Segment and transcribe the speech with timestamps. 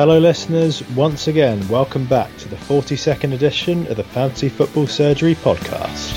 [0.00, 0.82] Hello, listeners.
[0.96, 6.16] Once again, welcome back to the 42nd edition of the Fantasy Football Surgery podcast.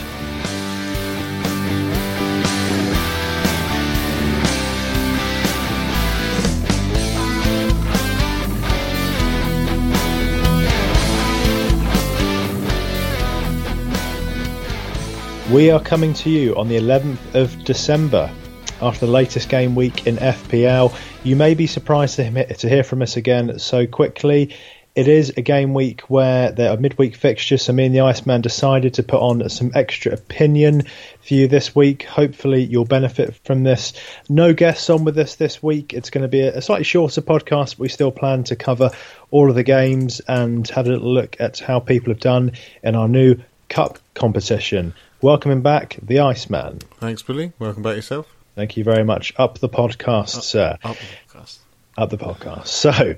[15.52, 18.34] We are coming to you on the 11th of December
[18.84, 20.94] after the latest game week in FPL.
[21.24, 24.56] You may be surprised to hear from us again so quickly.
[24.96, 28.42] It is a game week where there are midweek fixtures, so me and the Iceman
[28.42, 30.84] decided to put on some extra opinion
[31.26, 32.04] for you this week.
[32.04, 33.94] Hopefully, you'll benefit from this.
[34.30, 35.94] No guests on with us this week.
[35.94, 38.92] It's going to be a slightly shorter podcast, but we still plan to cover
[39.32, 42.52] all of the games and have a little look at how people have done
[42.84, 43.38] in our new
[43.70, 44.94] cup competition.
[45.22, 46.80] Welcoming back the Iceman.
[47.00, 47.54] Thanks, Billy.
[47.58, 48.28] Welcome back yourself.
[48.56, 49.34] Thank you very much.
[49.38, 50.78] Up the podcast, up, sir.
[50.84, 51.58] Up the podcast.
[51.98, 52.68] Up the podcast.
[52.68, 53.16] So,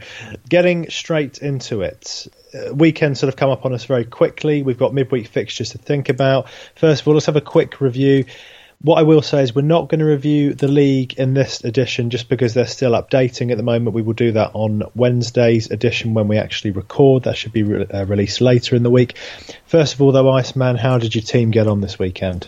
[0.47, 2.27] getting straight into it.
[2.53, 4.63] Uh, weekend sort of come up on us very quickly.
[4.63, 6.49] We've got midweek fixtures to think about.
[6.75, 8.25] First of all, let's have a quick review
[8.81, 12.09] what I will say is we're not going to review the league in this edition
[12.09, 13.95] just because they're still updating at the moment.
[13.95, 17.23] We will do that on Wednesday's edition when we actually record.
[17.23, 19.17] That should be re- uh, released later in the week.
[19.65, 22.47] First of all, though, Iceman, how did your team get on this weekend?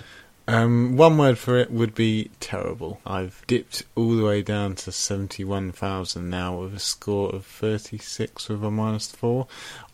[0.50, 3.02] Um, one word for it would be terrible.
[3.06, 8.64] I've dipped all the way down to 71,000 now with a score of 36 with
[8.64, 9.46] a minus 4.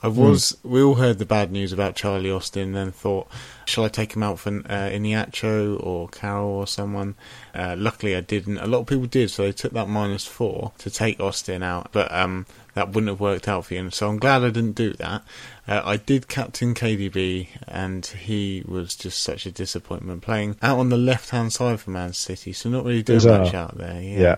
[0.04, 0.16] I hmm.
[0.16, 0.70] was, mm.
[0.70, 3.28] we all heard the bad news about Charlie Austin and then thought,
[3.66, 7.16] shall I take him out for uh, Iheanacho or Carroll or someone?
[7.56, 8.60] Uh, luckily I didn't.
[8.60, 11.90] A lot of people did, so they took that minus 4 to take Austin out.
[11.92, 13.82] But um, that wouldn't have worked out for you.
[13.82, 15.24] And so I'm glad I didn't do that.
[15.68, 20.90] Uh, I did captain KDB, and he was just such a disappointment playing out on
[20.90, 24.02] the left hand side for Man City, so not really doing much out there.
[24.02, 24.20] Yeah.
[24.20, 24.36] yeah.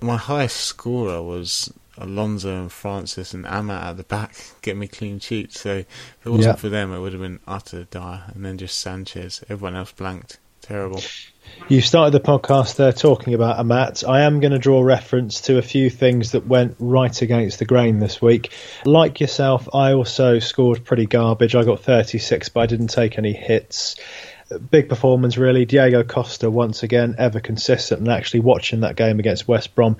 [0.00, 5.18] My highest scorer was Alonso and Francis and Amat at the back getting me clean
[5.18, 5.60] sheets.
[5.60, 5.86] So if
[6.24, 6.60] it wasn't yeah.
[6.60, 8.24] for them, it would have been utter dire.
[8.34, 9.42] And then just Sanchez.
[9.48, 10.38] Everyone else blanked.
[10.60, 11.02] Terrible.
[11.68, 14.02] You started the podcast there talking about Amat.
[14.08, 17.66] I am going to draw reference to a few things that went right against the
[17.66, 18.52] grain this week.
[18.86, 21.54] Like yourself, I also scored pretty garbage.
[21.54, 23.96] I got 36, but I didn't take any hits.
[24.70, 25.66] Big performance, really.
[25.66, 28.00] Diego Costa, once again, ever consistent.
[28.00, 29.98] And actually, watching that game against West Brom,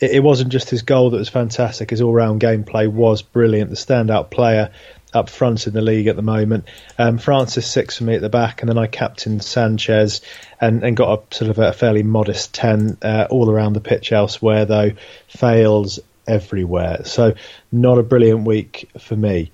[0.00, 1.88] it, it wasn't just his goal that was fantastic.
[1.88, 3.70] His all round gameplay was brilliant.
[3.70, 4.70] The standout player
[5.16, 6.64] up front in the league at the moment.
[6.98, 10.20] Um, Francis six for me at the back, and then I captained Sanchez
[10.60, 14.12] and, and got a sort of a fairly modest ten uh, all around the pitch.
[14.12, 14.92] Elsewhere though,
[15.28, 17.04] fails everywhere.
[17.04, 17.34] So
[17.72, 19.52] not a brilliant week for me.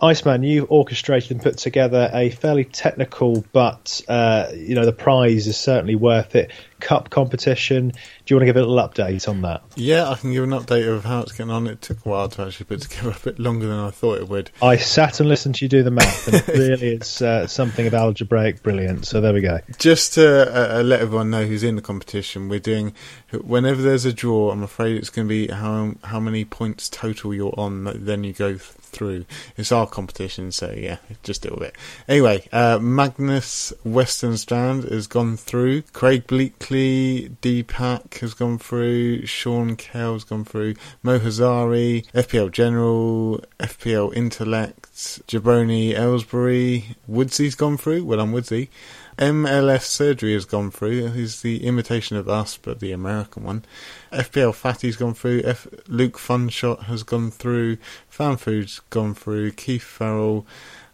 [0.00, 5.48] Iceman, you've orchestrated and put together a fairly technical, but uh, you know the prize
[5.48, 6.52] is certainly worth it.
[6.78, 7.88] Cup competition.
[7.88, 7.96] Do
[8.28, 9.62] you want to give a little update on that?
[9.74, 11.66] Yeah, I can give an update of how it's getting on.
[11.66, 14.28] It took a while to actually put together, a bit longer than I thought it
[14.28, 14.52] would.
[14.62, 17.84] I sat and listened to you do the math, and it really is uh, something
[17.88, 19.08] of algebraic brilliance.
[19.08, 19.58] So there we go.
[19.78, 22.92] Just to uh, uh, let everyone know who's in the competition, we're doing
[23.32, 24.52] whenever there's a draw.
[24.52, 28.04] I'm afraid it's going to be how how many points total you're on.
[28.04, 28.58] Then you go
[28.98, 29.24] through.
[29.56, 31.76] It's our competition, so yeah, just a little bit.
[32.08, 35.82] Anyway, uh, Magnus Western Strand has gone through.
[35.92, 39.24] Craig Bleakley, Deepak has gone through.
[39.24, 40.74] Sean Kell has gone through.
[41.02, 44.92] Mo Hazari, FPL General, FPL Intellect,
[45.28, 46.96] Jabroni Ellsbury.
[47.06, 48.04] Woodsy's gone through.
[48.04, 48.68] Well, I'm Woodsy.
[49.18, 51.08] MLS Surgery has gone through.
[51.08, 53.64] He's the imitation of us, but the American one.
[54.12, 55.42] FPL Fatty's gone through.
[55.44, 57.78] F- Luke Funshot has gone through.
[58.08, 59.52] Fanfood's gone through.
[59.52, 60.46] Keith Farrell,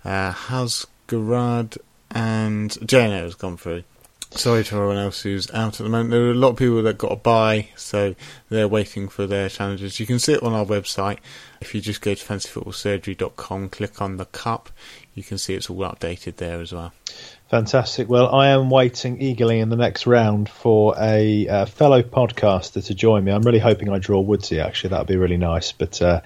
[0.06, 1.76] uh, Hasgarad,
[2.10, 3.84] and JNO has gone through.
[4.30, 6.10] Sorry to everyone else who's out at the moment.
[6.10, 8.16] There are a lot of people that got a buy, so
[8.48, 10.00] they're waiting for their challenges.
[10.00, 11.18] You can see it on our website.
[11.60, 14.70] If you just go to fantasyfootballsurgery.com, click on the cup,
[15.14, 16.92] you can see it's all updated there as well.
[17.48, 18.08] Fantastic.
[18.08, 22.94] Well, I am waiting eagerly in the next round for a uh, fellow podcaster to
[22.94, 23.32] join me.
[23.32, 24.90] I'm really hoping I draw Woodsy, actually.
[24.90, 25.70] That would be really nice.
[25.70, 26.22] But uh,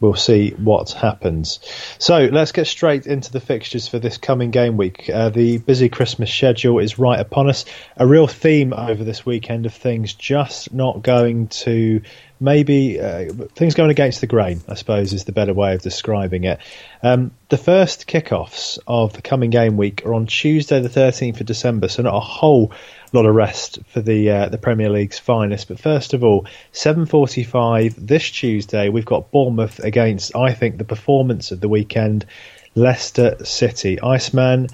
[0.00, 1.60] we'll see what happens.
[1.98, 5.08] So let's get straight into the fixtures for this coming game week.
[5.08, 7.64] Uh, the busy Christmas schedule is right upon us.
[7.96, 12.02] A real theme over this weekend of things just not going to
[12.38, 16.44] maybe uh, things going against the grain, I suppose, is the better way of describing
[16.44, 16.60] it.
[17.02, 21.46] Um, the first kickoffs of the coming game week are on Tuesday, the 13th of
[21.46, 22.72] December, so not a whole
[23.12, 25.68] lot of rest for the uh, the Premier League's finest.
[25.68, 31.52] But first of all, 7:45 this Tuesday, we've got Bournemouth against, I think, the performance
[31.52, 32.26] of the weekend,
[32.74, 34.00] Leicester City.
[34.00, 34.68] Iceman,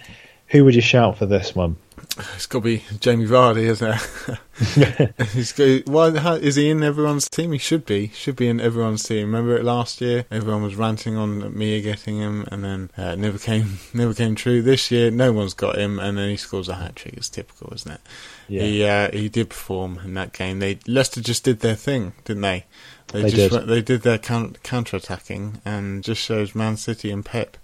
[0.49, 1.77] who would you shout for this one?
[2.19, 4.39] It's got to be Jamie Vardy, isn't it?
[5.33, 7.53] He's got, why how, is he in everyone's team?
[7.53, 8.09] He should be.
[8.09, 9.27] Should be in everyone's team.
[9.27, 10.27] Remember it last year?
[10.31, 14.61] Everyone was ranting on Mia getting him, and then uh, never came never came true.
[14.61, 17.15] This year, no one's got him, and then he scores a hat trick.
[17.17, 18.01] It's typical, isn't it?
[18.47, 18.63] Yeah.
[18.63, 20.59] He uh, he did perform in that game.
[20.59, 22.67] They Leicester just did their thing, didn't they?
[23.09, 23.67] They, they just did.
[23.69, 27.57] they did their counter attacking, and just shows Man City and Pep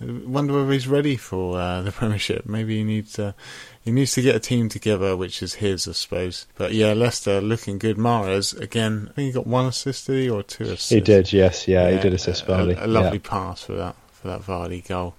[0.00, 2.46] wonder whether he's ready for uh, the Premiership.
[2.46, 3.32] Maybe he needs uh,
[3.80, 6.46] he needs to get a team together, which is his, I suppose.
[6.56, 7.96] But yeah, Leicester looking good.
[7.96, 9.08] Mahrez again.
[9.10, 10.90] I think he got one assist or two assists.
[10.90, 12.78] He did, yes, yeah, yeah he did assist Vardy.
[12.78, 13.30] A, a lovely yeah.
[13.30, 15.14] pass for that for that Vardy goal.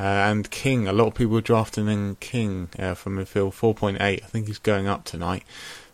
[0.00, 4.00] Uh, and King, a lot of people drafting in King uh, from midfield, 4.8.
[4.00, 5.44] I think he's going up tonight.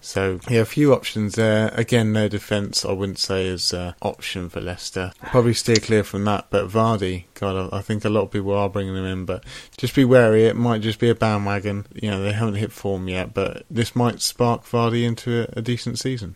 [0.01, 1.69] So yeah, a few options there.
[1.75, 2.85] Again, no defence.
[2.85, 5.13] I wouldn't say is an option for Leicester.
[5.25, 6.47] Probably steer clear from that.
[6.51, 9.45] But Vardy, God, I think a lot of people are bringing him in, but
[9.77, 10.45] just be wary.
[10.47, 11.87] It might just be a bandwagon.
[11.95, 15.63] You know, they haven't hit form yet, but this might spark Vardy into a, a
[15.63, 16.35] decent season.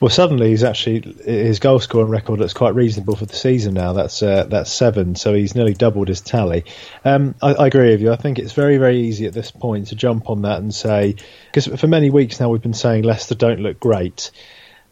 [0.00, 3.92] Well, suddenly he's actually his goal scoring record looks quite reasonable for the season now.
[3.92, 6.64] That's uh, that's seven, so he's nearly doubled his tally.
[7.04, 8.12] Um, I, I agree with you.
[8.12, 11.16] I think it's very very easy at this point to jump on that and say
[11.46, 14.30] because for many weeks now we've been saying Leicester don't look great,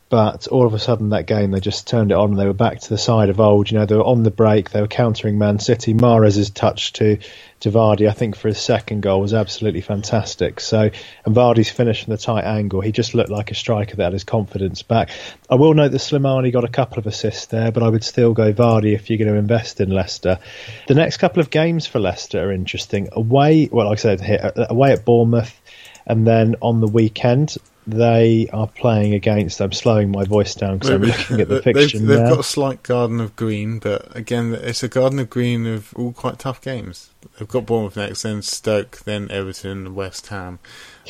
[0.08, 2.54] but all of a sudden that game they just turned it on and they were
[2.54, 3.70] back to the side of old.
[3.70, 5.92] You know, they were on the break, they were countering Man City.
[5.92, 7.18] Mahrez's touch to
[7.60, 10.60] to Vardy, I think, for his second goal was absolutely fantastic.
[10.60, 10.90] So,
[11.24, 14.12] and Vardy's finish from the tight angle, he just looked like a striker that had
[14.12, 15.10] his confidence back.
[15.50, 18.32] I will note that Slimani got a couple of assists there, but I would still
[18.32, 20.38] go Vardy if you're going to invest in Leicester.
[20.86, 23.08] The next couple of games for Leicester are interesting.
[23.12, 25.60] Away, well, like I said, here, away at Bournemouth,
[26.06, 27.56] and then on the weekend
[27.88, 29.60] they are playing against.
[29.60, 32.06] I'm slowing my voice down because I'm looking at the fiction.
[32.06, 35.66] They've, they've got a slight garden of green, but again, it's a garden of green
[35.66, 37.10] of all quite tough games.
[37.38, 40.58] They've got Bournemouth next, then Stoke, then Everton, West Ham.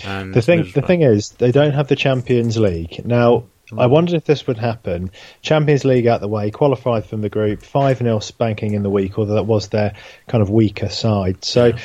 [0.04, 3.44] And the thing, the thing is, they don't have the Champions League now.
[3.72, 3.90] I mm.
[3.90, 5.10] wondered if this would happen.
[5.42, 9.18] Champions League out the way, qualified from the group, 5 0 spanking in the week,
[9.18, 9.94] although that was their
[10.26, 11.44] kind of weaker side.
[11.44, 11.78] So yeah.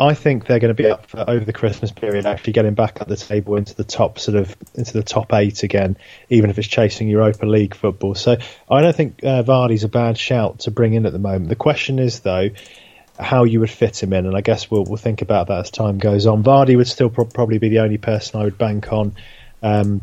[0.00, 2.98] I think they're going to be up for, over the Christmas period, actually getting back
[3.00, 5.96] at the table into the top sort of into the top eight again,
[6.28, 8.14] even if it's chasing Europa League football.
[8.14, 8.36] So
[8.68, 11.48] I don't think uh, Vardy's a bad shout to bring in at the moment.
[11.48, 12.50] The question is though
[13.18, 15.70] how you would fit him in, and I guess we'll we'll think about that as
[15.70, 16.42] time goes on.
[16.42, 19.14] Vardy would still pro- probably be the only person I would bank on.
[19.62, 20.00] Um,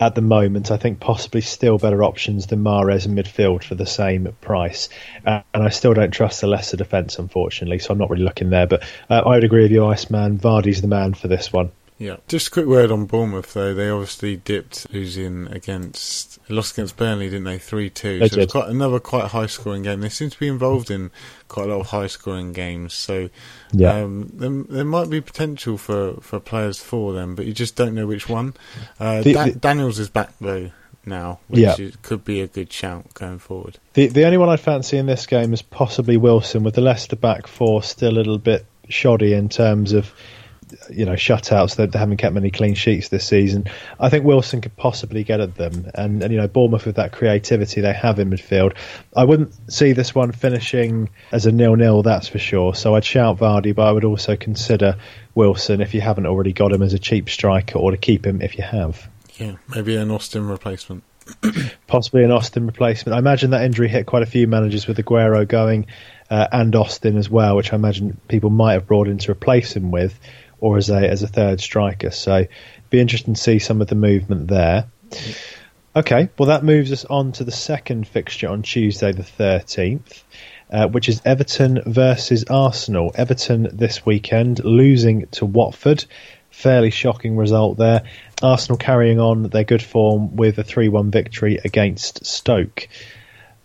[0.00, 3.86] at the moment, I think possibly still better options than Mahrez in midfield for the
[3.86, 4.88] same price.
[5.26, 8.48] Uh, and I still don't trust the Leicester defence, unfortunately, so I'm not really looking
[8.48, 8.66] there.
[8.66, 10.38] But uh, I would agree with you, Iceman.
[10.38, 11.70] Vardy's the man for this one.
[12.00, 12.16] Yeah.
[12.28, 13.74] Just a quick word on Bournemouth, though.
[13.74, 17.58] They obviously dipped losing against, lost against Burnley, didn't they?
[17.58, 18.26] 3 2.
[18.26, 20.00] So it's quite, another quite high scoring game.
[20.00, 21.10] They seem to be involved in
[21.48, 22.94] quite a lot of high scoring games.
[22.94, 23.28] So
[23.72, 23.96] yeah.
[23.96, 27.94] Um, there, there, might be potential for, for players for them, but you just don't
[27.94, 28.54] know which one.
[28.98, 30.70] Uh, the, da- the, Daniels is back, though,
[31.04, 31.76] now, which yeah.
[31.78, 33.78] is, could be a good shout going forward.
[33.92, 37.16] The, the only one I'd fancy in this game is possibly Wilson, with the Leicester
[37.16, 40.14] back four still a little bit shoddy in terms of
[40.90, 41.76] you know shutouts.
[41.76, 43.66] They, they haven't kept many clean sheets this season.
[43.98, 47.12] I think Wilson could possibly get at them, and, and you know Bournemouth with that
[47.12, 48.76] creativity they have in midfield.
[49.14, 52.74] I wouldn't see this one finishing as a nil-nil, that's for sure.
[52.74, 54.96] So I'd shout Vardy, but I would also consider
[55.34, 58.42] Wilson if you haven't already got him as a cheap striker, or to keep him
[58.42, 59.08] if you have.
[59.36, 61.02] Yeah, maybe an Austin replacement.
[61.86, 63.14] Possibly an Austin replacement.
[63.14, 65.86] I imagine that injury hit quite a few managers with Aguero going
[66.30, 69.74] uh, and Austin as well, which I imagine people might have brought in to replace
[69.74, 70.18] him with
[70.60, 72.10] or as a as a third striker.
[72.10, 72.46] So
[72.90, 74.86] be interesting to see some of the movement there.
[75.94, 80.24] Okay, well that moves us on to the second fixture on Tuesday the thirteenth.
[80.72, 83.10] Uh, which is Everton versus Arsenal.
[83.16, 86.04] Everton this weekend losing to Watford.
[86.50, 88.04] Fairly shocking result there.
[88.40, 92.86] Arsenal carrying on their good form with a 3 1 victory against Stoke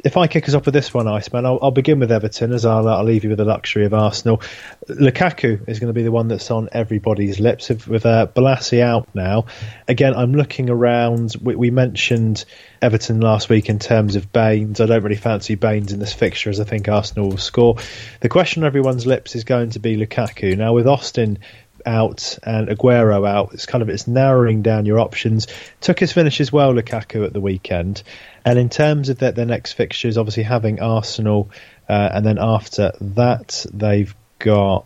[0.06, 2.64] if I kick us off with this one, Iceman, I'll, I'll begin with Everton as
[2.64, 4.40] I'll, I'll, leave you with the luxury of Arsenal.
[4.88, 8.82] Lukaku is going to be the one that's on everybody's lips with, with uh, Bolasie
[8.82, 9.48] out now.
[9.88, 11.36] Again, I'm looking around.
[11.42, 12.46] We, we, mentioned
[12.84, 14.80] Everton last week in terms of Baines.
[14.80, 17.78] I don't really fancy Baines in this fixture as I think Arsenal will score.
[18.22, 20.56] The question on everyone's lips is going to be Lukaku.
[20.56, 21.40] Now, with Austin
[21.86, 23.54] out and Aguero out.
[23.54, 25.48] It's kind of it's narrowing down your options.
[25.82, 28.02] Took his finishes well, Lukaku at the weekend,
[28.46, 31.50] and in terms of their, their next fixtures, obviously having Arsenal,
[31.90, 34.86] uh, and then after that they've got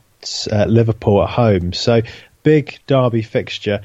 [0.51, 1.74] uh, Liverpool at home.
[1.74, 2.01] So
[2.44, 3.82] big derby fixture.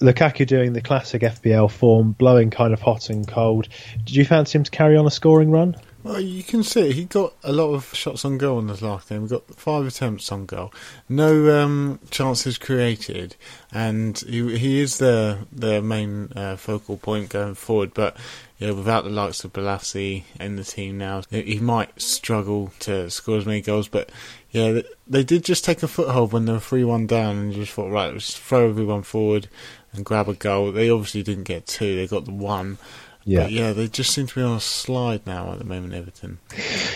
[0.00, 3.68] Lukaku doing the classic FPL form, blowing kind of hot and cold.
[4.04, 5.74] Did you fancy him to carry on a scoring run?
[6.04, 9.08] Well, you can see he got a lot of shots on goal in this last
[9.08, 9.22] game.
[9.22, 10.72] He got five attempts on goal,
[11.08, 13.34] no um, chances created,
[13.72, 17.94] and he, he is their their main uh, focal point going forward.
[17.94, 18.16] But
[18.58, 23.38] yeah, without the likes of Bolasie in the team now, he might struggle to score
[23.38, 23.86] as many goals.
[23.86, 24.10] But
[24.50, 27.72] yeah, they did just take a foothold when they were three one down, and just
[27.72, 29.48] thought, right, let's throw everyone forward
[29.92, 30.72] and grab a goal.
[30.72, 32.78] They obviously didn't get two; they got the one.
[33.24, 35.92] Yeah, but yeah, they just seem to be on a slide now at the moment,
[35.92, 36.38] Everton.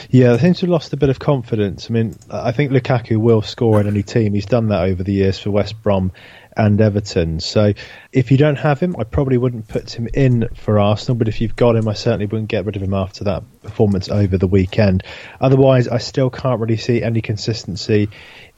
[0.09, 1.90] Yeah, they seem to have lost a bit of confidence.
[1.90, 4.33] I mean, I think Lukaku will score in any team.
[4.33, 6.11] He's done that over the years for West Brom
[6.56, 7.40] and Everton.
[7.40, 7.73] So
[8.12, 11.16] if you don't have him, I probably wouldn't put him in for Arsenal.
[11.16, 14.09] But if you've got him, I certainly wouldn't get rid of him after that performance
[14.09, 15.02] over the weekend.
[15.40, 18.09] Otherwise, I still can't really see any consistency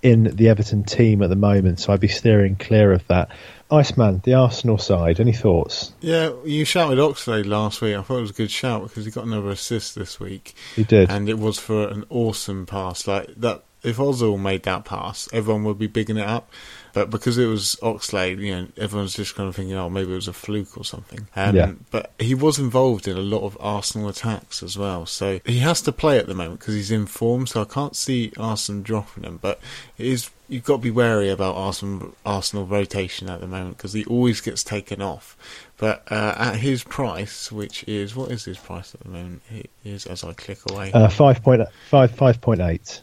[0.02, 1.80] in the Everton team at the moment.
[1.80, 3.30] So I'd be steering clear of that.
[3.70, 5.92] Iceman, the Arsenal side, any thoughts?
[6.00, 7.96] Yeah, you shouted Oxlade last week.
[7.96, 10.54] I thought it was a good shout because he got another assist this week.
[10.76, 11.10] He did.
[11.10, 13.06] And it was for an awesome pass.
[13.08, 16.50] Like that if Ozil made that pass, everyone would be bigging it up.
[16.92, 20.14] But because it was Oxlade, you know, everyone's just kind of thinking, oh, maybe it
[20.14, 21.26] was a fluke or something.
[21.34, 21.72] Um, yeah.
[21.90, 25.04] But he was involved in a lot of Arsenal attacks as well.
[25.04, 27.48] So he has to play at the moment because he's in form.
[27.48, 29.40] So I can't see Arsenal dropping him.
[29.42, 29.58] But
[29.98, 33.92] it is you've got to be wary about Arsenal Arsenal rotation at the moment because
[33.92, 35.36] he always gets taken off.
[35.76, 39.42] But uh, at his price, which is what is his price at the moment?
[39.50, 40.92] It is as I click away.
[40.92, 43.00] Uh, five point five five point eight.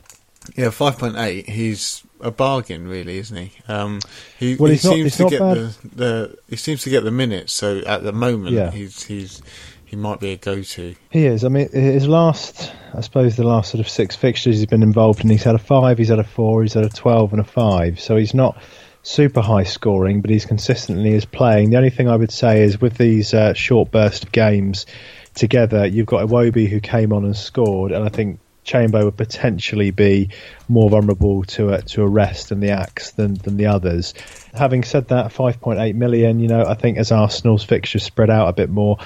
[0.55, 1.50] Yeah, five point eight.
[1.50, 3.51] He's a bargain, really, isn't he?
[3.67, 4.00] Um,
[4.39, 7.53] he, well, he seems to get the, the he seems to get the minutes.
[7.53, 8.71] So at the moment, yeah.
[8.71, 9.41] he's he's
[9.86, 10.95] he might be a go-to.
[11.10, 11.43] He is.
[11.43, 15.24] I mean, his last, I suppose, the last sort of six fixtures he's been involved
[15.24, 15.29] in.
[15.29, 18.00] He's had a five, he's had a four, he's had a twelve, and a five.
[18.00, 18.57] So he's not
[19.03, 21.71] super high scoring, but he's consistently is playing.
[21.71, 24.86] The only thing I would say is with these uh, short burst of games
[25.33, 29.91] together, you've got Iwobi who came on and scored, and I think Chamber would potentially
[29.91, 30.29] be
[30.67, 34.13] more vulnerable to a, to arrest and the axe than, than the others.
[34.53, 38.53] Having said that, 5.8 million, you know, I think as Arsenal's fixtures spread out a
[38.53, 38.97] bit more,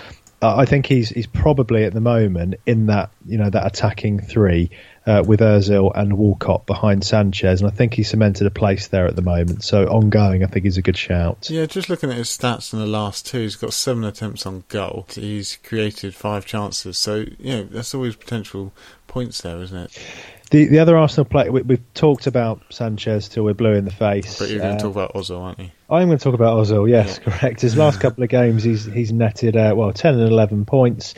[0.41, 4.69] I think he's he's probably at the moment in that you know that attacking three
[5.05, 9.05] uh, with Özil and Walcott behind Sanchez, and I think he cemented a place there
[9.07, 9.63] at the moment.
[9.63, 11.49] So ongoing, I think he's a good shout.
[11.49, 14.63] Yeah, just looking at his stats in the last two, he's got seven attempts on
[14.67, 15.05] goal.
[15.09, 18.73] He's created five chances, so you know that's always potential
[19.07, 20.05] points there, isn't it?
[20.51, 23.91] The the other Arsenal player we, have talked about Sanchez till we're blue in the
[23.91, 24.39] face.
[24.39, 25.71] But you're going to talk about Ozil, aren't you?
[25.89, 26.89] I'm going to talk about Ozil.
[26.89, 27.31] Yes, yeah.
[27.31, 27.61] correct.
[27.61, 31.15] His last couple of games, he's he's netted uh, well ten and eleven points.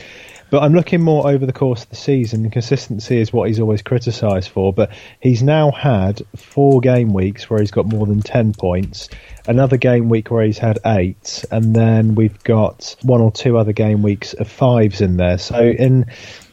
[0.50, 2.50] But I'm looking more over the course of the season.
[2.50, 4.72] Consistency is what he's always criticised for.
[4.72, 9.10] But he's now had four game weeks where he's got more than 10 points,
[9.48, 13.74] another game week where he's had eight, and then we've got one or two other
[13.74, 15.38] game weeks of fives in there.
[15.38, 16.06] So in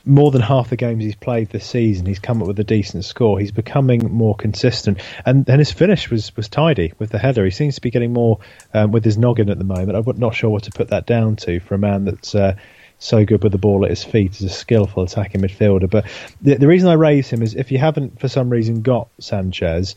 [0.05, 3.05] more than half the games he's played this season, he's come up with a decent
[3.05, 3.39] score.
[3.39, 7.45] He's becoming more consistent, and and his finish was was tidy with the header.
[7.45, 8.41] He seems to be getting more
[8.75, 9.97] um, with his noggin at the moment.
[9.97, 12.35] I'm not sure what to put that down to for a man that's.
[12.35, 12.57] Uh,
[12.99, 15.91] so good with the ball at his feet as a skillful attacking midfielder.
[15.91, 16.07] But
[16.41, 19.95] the, the reason I raise him is if you haven't, for some reason, got Sanchez,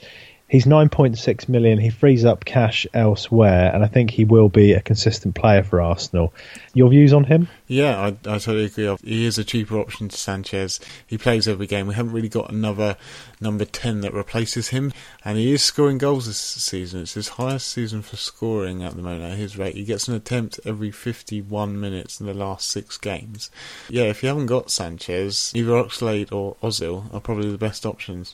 [0.49, 1.77] He's 9.6 million.
[1.77, 5.81] He frees up cash elsewhere, and I think he will be a consistent player for
[5.81, 6.33] Arsenal.
[6.73, 7.49] Your views on him?
[7.67, 8.95] Yeah, I, I totally agree.
[9.03, 10.79] He is a cheaper option to Sanchez.
[11.05, 11.87] He plays every game.
[11.87, 12.95] We haven't really got another
[13.41, 14.93] number 10 that replaces him,
[15.25, 17.01] and he is scoring goals this season.
[17.01, 19.75] It's his highest season for scoring at the moment at his rate.
[19.75, 23.51] He gets an attempt every 51 minutes in the last six games.
[23.89, 28.33] Yeah, if you haven't got Sanchez, either Oxlade or Ozil are probably the best options.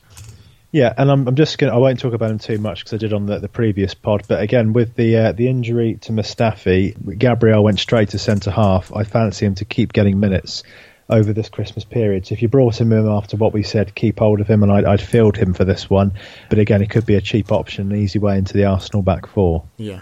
[0.74, 1.72] Yeah, and I'm, I'm just going.
[1.72, 4.24] I won't talk about him too much because I did on the, the previous pod.
[4.28, 8.92] But again, with the uh, the injury to Mustafi, Gabriel went straight to centre half.
[8.92, 10.64] I fancy him to keep getting minutes
[11.12, 12.26] over this Christmas period.
[12.26, 14.72] So if you brought him in after what we said, keep hold of him, and
[14.72, 16.14] I'd, I'd field him for this one.
[16.50, 19.28] But again, it could be a cheap option, an easy way into the Arsenal back
[19.28, 19.66] four.
[19.78, 20.02] Yeah,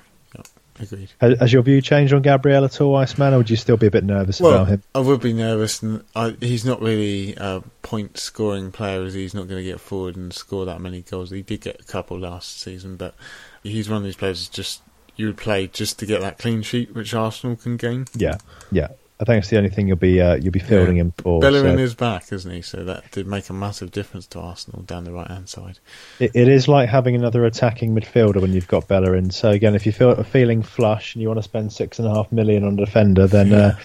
[0.82, 1.12] Agreed.
[1.20, 3.92] Has, your view changed on Gabriel at all, Iceman, or would you still be a
[3.92, 4.84] bit nervous well, about him?
[4.96, 9.34] I would be nervous, and I, he's not really a point scoring player, as he's
[9.34, 11.30] not going to get forward and score that many goals.
[11.30, 13.16] He did get a couple last season, but
[13.64, 14.82] he's one of these players just
[15.16, 18.06] you would play just to get that clean sheet, which Arsenal can gain.
[18.16, 18.38] Yeah,
[18.72, 18.88] yeah.
[19.22, 21.04] I think it's the only thing you'll be uh, you'll be fielding yeah.
[21.04, 21.40] him for.
[21.40, 21.84] Bellerin so.
[21.84, 22.64] is back, isn't he?
[22.64, 25.78] So that did make a massive difference to Arsenal down the right hand side.
[26.20, 29.30] It, it is like having another attacking midfielder when you've got Bellerin.
[29.30, 32.14] So again, if you feel feeling flush and you want to spend six and a
[32.16, 33.48] half million on a defender, then.
[33.50, 33.58] Yeah.
[33.58, 33.76] Uh,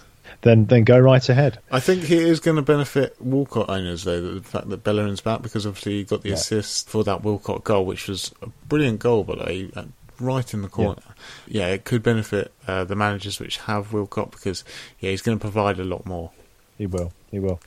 [0.43, 1.59] then, then go right ahead.
[1.73, 5.43] I think he is going to benefit Walcott owners though the fact that Bellerin's back
[5.43, 6.35] because obviously he got the yeah.
[6.35, 9.71] assist for that Walcott goal, which was a brilliant goal, by the way
[10.21, 11.03] right in the corner.
[11.47, 14.65] Yeah, yeah it could benefit uh, the managers which have Walcott because
[15.01, 16.31] yeah, he's going to provide a lot more.
[16.79, 17.13] He will.
[17.31, 17.61] He will.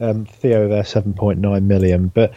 [0.00, 2.08] Um, Theo there, 7.9 million.
[2.08, 2.32] But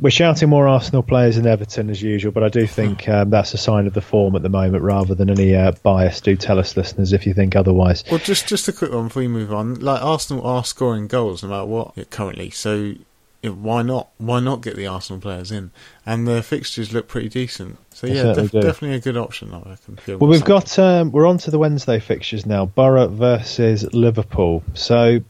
[0.00, 3.52] we're shouting more Arsenal players than Everton as usual, but I do think um, that's
[3.54, 6.20] a sign of the form at the moment rather than any uh, bias.
[6.20, 8.04] Do tell us, listeners, if you think otherwise.
[8.10, 9.74] Well, just just a quick one before we move on.
[9.74, 12.94] Like Arsenal are scoring goals no matter what currently, so
[13.42, 14.10] why not?
[14.18, 15.70] Why not get the Arsenal players in?
[16.04, 17.78] And the fixtures look pretty decent.
[17.90, 19.52] So yeah, def- definitely a good option.
[19.54, 19.98] I reckon.
[20.18, 22.66] Well, we've got um, we're on to the Wednesday fixtures now.
[22.66, 24.62] Borough versus Liverpool.
[24.74, 25.20] So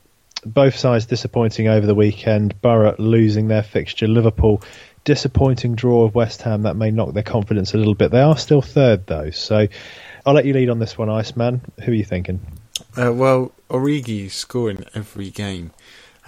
[0.44, 2.60] both sides disappointing over the weekend.
[2.60, 4.08] Borough losing their fixture.
[4.08, 4.62] Liverpool
[5.04, 8.10] disappointing draw of West Ham that may knock their confidence a little bit.
[8.10, 9.66] They are still third though, so
[10.26, 11.60] I'll let you lead on this one, Iceman.
[11.84, 12.40] Who are you thinking?
[12.96, 15.70] Uh, well, Origi's scoring every game,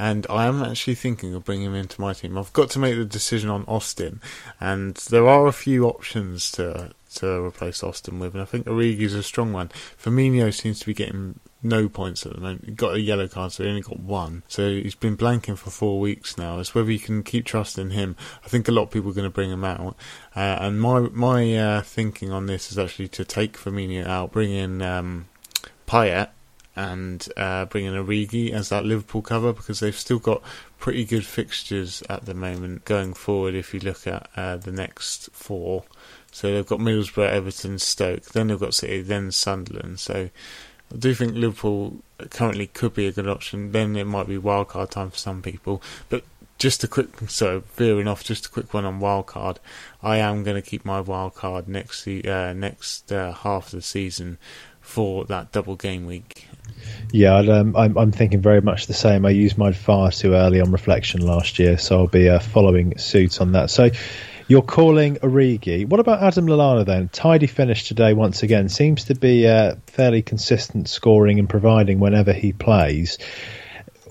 [0.02, 2.36] and I am actually thinking of bringing him into my team.
[2.36, 4.20] I've got to make the decision on Austin,
[4.58, 9.14] and there are a few options to to replace Austin with, and I think Origi's
[9.14, 9.70] a strong one.
[10.02, 12.64] Firmino seems to be getting no points at the moment.
[12.64, 14.42] He got a yellow card, so he only got one.
[14.48, 16.58] So he's been blanking for four weeks now.
[16.58, 18.16] It's whether you can keep trusting him.
[18.44, 19.94] I think a lot of people are going to bring him out.
[20.34, 24.50] Uh, and my my uh, thinking on this is actually to take Firmino out, bring
[24.50, 25.26] in um,
[25.86, 26.30] Payet,
[26.74, 30.42] and uh, bring in Origi as that Liverpool cover because they've still got
[30.78, 33.54] pretty good fixtures at the moment going forward.
[33.54, 35.84] If you look at uh, the next four.
[36.30, 40.00] So they've got Middlesbrough, Everton, Stoke, then they've got City, then Sunderland.
[40.00, 40.30] So
[40.92, 43.72] I do think Liverpool currently could be a good option.
[43.72, 45.82] Then it might be wildcard time for some people.
[46.08, 46.24] But
[46.58, 49.58] just a quick, so veering off, just a quick one on wildcard.
[50.02, 54.38] I am going to keep my wildcard next uh, next uh, half of the season
[54.82, 56.46] for that double game week.
[57.12, 59.24] Yeah, um, I'm, I'm thinking very much the same.
[59.24, 62.98] I used mine far too early on reflection last year, so I'll be uh, following
[62.98, 63.70] suit on that.
[63.70, 63.90] So
[64.48, 65.86] you're calling Origi.
[65.86, 67.08] What about Adam Lallana then?
[67.08, 68.68] Tidy finish today once again.
[68.68, 73.18] Seems to be uh, fairly consistent scoring and providing whenever he plays.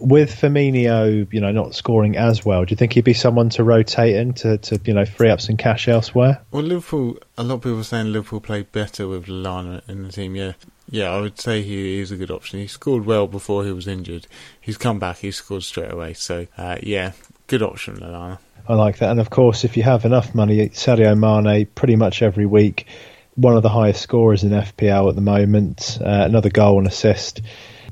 [0.01, 3.63] With Firmino, you know, not scoring as well, do you think he'd be someone to
[3.63, 6.41] rotate in to, to you know, free up some cash elsewhere?
[6.51, 10.11] Well, Liverpool, a lot of people are saying Liverpool played better with Lallana in the
[10.11, 10.53] team, yeah.
[10.89, 12.59] Yeah, I would say he is a good option.
[12.59, 14.27] He scored well before he was injured.
[14.59, 16.13] He's come back, he scored straight away.
[16.13, 17.13] So, uh, yeah,
[17.47, 18.39] good option, Lallana.
[18.67, 19.11] I like that.
[19.11, 22.87] And of course, if you have enough money, Sadio Mane pretty much every week,
[23.35, 27.41] one of the highest scorers in FPL at the moment, uh, another goal and assist.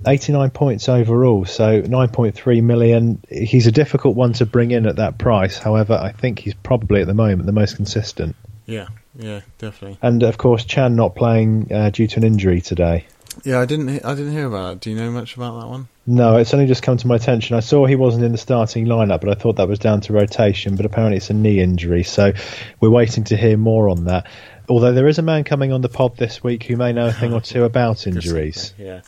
[0.06, 3.22] 89 points overall, so 9.3 million.
[3.30, 5.58] He's a difficult one to bring in at that price.
[5.58, 8.36] However, I think he's probably at the moment the most consistent.
[8.66, 9.98] Yeah, yeah, definitely.
[10.02, 13.06] And of course, Chan not playing uh, due to an injury today.
[13.44, 14.04] Yeah, I didn't.
[14.06, 14.80] I didn't hear about that.
[14.82, 15.88] Do you know much about that one?
[16.08, 17.56] No, it's only just come to my attention.
[17.56, 20.14] I saw he wasn't in the starting lineup, but I thought that was down to
[20.14, 20.76] rotation.
[20.76, 22.34] But apparently, it's a knee injury, so
[22.80, 24.28] we're waiting to hear more on that.
[24.68, 27.14] Although there is a man coming on the pod this week who may know a
[27.14, 28.74] thing or two about injuries.
[28.78, 29.02] Yeah.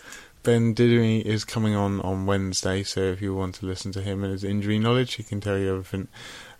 [0.43, 4.23] Ben Dinnery is coming on on Wednesday, so if you want to listen to him
[4.23, 6.07] and his injury knowledge, he can tell you everything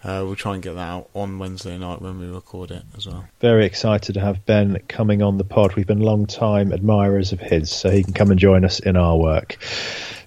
[0.04, 3.06] uh, we'll try and get that out on Wednesday night when we record it as
[3.06, 3.26] well.
[3.39, 5.76] Very excited to have Ben coming on the pod.
[5.76, 8.98] We've been long time admirers of his, so he can come and join us in
[8.98, 9.58] our work.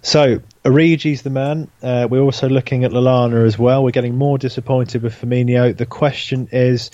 [0.02, 1.68] So, Origi's the man.
[1.82, 3.82] Uh, we're also looking at Lallana as well.
[3.82, 5.76] We're getting more disappointed with Firmino.
[5.76, 6.90] The question is,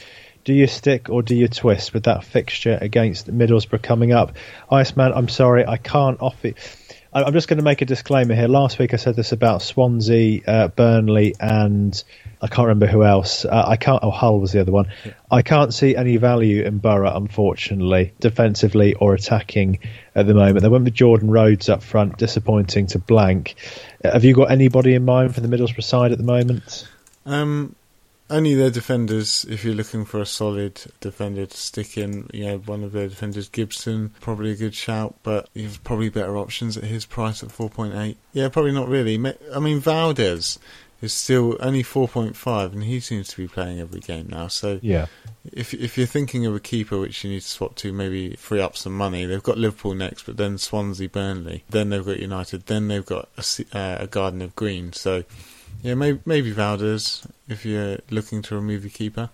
[0.50, 4.32] do you stick or do you twist with that fixture against Middlesbrough coming up?
[4.68, 6.48] Iceman, I'm sorry, I can't offer.
[6.48, 6.54] You
[7.12, 8.48] I'm just going to make a disclaimer here.
[8.48, 12.02] Last week I said this about Swansea, uh, Burnley, and
[12.42, 13.44] I can't remember who else.
[13.44, 14.00] Uh, I can't.
[14.02, 14.92] Oh, Hull was the other one.
[15.04, 15.12] Yeah.
[15.30, 19.78] I can't see any value in Borough, unfortunately, defensively or attacking
[20.16, 20.62] at the moment.
[20.62, 23.54] They went with Jordan Rhodes up front, disappointing to blank.
[24.04, 26.88] Uh, have you got anybody in mind for the Middlesbrough side at the moment?
[27.24, 27.76] Um,
[28.30, 29.44] only their defenders.
[29.48, 33.08] If you're looking for a solid defender to stick in, you know, one of their
[33.08, 37.50] defenders, Gibson, probably a good shout, but you've probably better options at his price at
[37.50, 38.16] 4.8.
[38.32, 39.14] Yeah, probably not really.
[39.14, 40.58] I mean, Valdés
[41.02, 44.48] is still only 4.5, and he seems to be playing every game now.
[44.48, 45.06] So yeah,
[45.52, 48.60] if if you're thinking of a keeper which you need to swap to, maybe free
[48.60, 49.24] up some money.
[49.24, 53.28] They've got Liverpool next, but then Swansea, Burnley, then they've got United, then they've got
[53.36, 54.92] a, uh, a Garden of Green.
[54.92, 55.24] So
[55.82, 59.30] yeah, maybe maybe Valdés if you're looking to remove your keeper.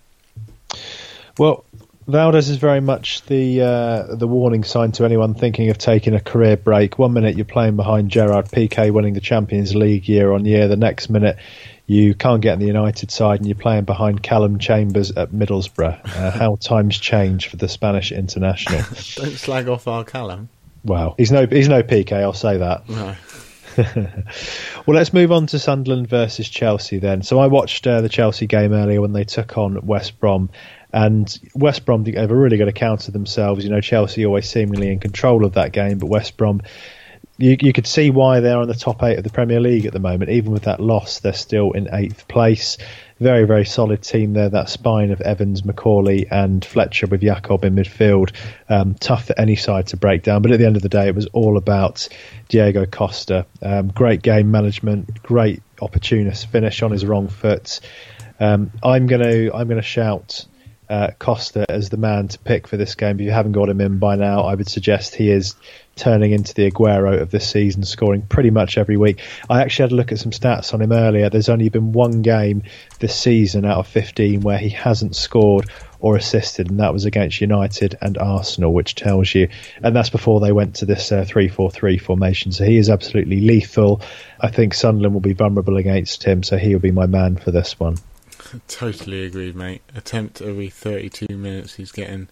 [1.37, 1.63] Well,
[2.07, 6.21] Valdés is very much the uh, the warning sign to anyone thinking of taking a
[6.21, 6.97] career break.
[6.97, 10.69] One minute you're playing behind Gerard Piqué winning the Champions League year on year.
[10.69, 11.37] The next minute
[11.85, 16.15] you can't get in the United side and you're playing behind Calum Chambers at Middlesbrough.
[16.15, 18.79] Uh, how times change for the Spanish international.
[19.15, 20.47] Don't slag off our Callum.
[20.85, 22.21] Wow, he's no he's no Piqué.
[22.21, 22.87] I'll say that.
[22.87, 23.15] No.
[23.95, 27.21] well, let's move on to Sunderland versus Chelsea then.
[27.21, 30.49] So I watched uh, the Chelsea game earlier when they took on West Brom,
[30.91, 33.63] and West Brom have really good account of themselves.
[33.63, 36.61] You know, Chelsea always seemingly in control of that game, but West Brom
[37.37, 39.93] you, you could see why they're on the top eight of the Premier League at
[39.93, 40.29] the moment.
[40.29, 42.77] Even with that loss, they're still in eighth place.
[43.19, 44.49] Very, very solid team there.
[44.49, 48.31] That spine of Evans, McAuley, and Fletcher with Yacob in midfield.
[48.69, 50.41] Um, tough for any side to break down.
[50.41, 52.07] But at the end of the day, it was all about
[52.49, 53.45] Diego Costa.
[53.61, 57.79] Um, great game management, great opportunist finish on his wrong foot.
[58.39, 60.45] Um, I'm gonna I'm gonna shout
[60.89, 63.19] uh, Costa as the man to pick for this game.
[63.19, 65.55] If you haven't got him in by now, I would suggest he is
[65.97, 69.21] turning into the Aguero of this season, scoring pretty much every week.
[69.49, 71.29] I actually had a look at some stats on him earlier.
[71.29, 72.63] There's only been one game
[72.99, 77.41] this season out of 15 where he hasn't scored or assisted, and that was against
[77.41, 79.49] United and Arsenal, which tells you,
[79.81, 82.51] and that's before they went to this uh, 3 4 3 formation.
[82.51, 84.01] So he is absolutely lethal.
[84.39, 87.51] I think Sunderland will be vulnerable against him, so he will be my man for
[87.51, 87.97] this one.
[88.67, 89.81] Totally agreed, mate.
[89.95, 92.29] Attempt every 32 minutes he's getting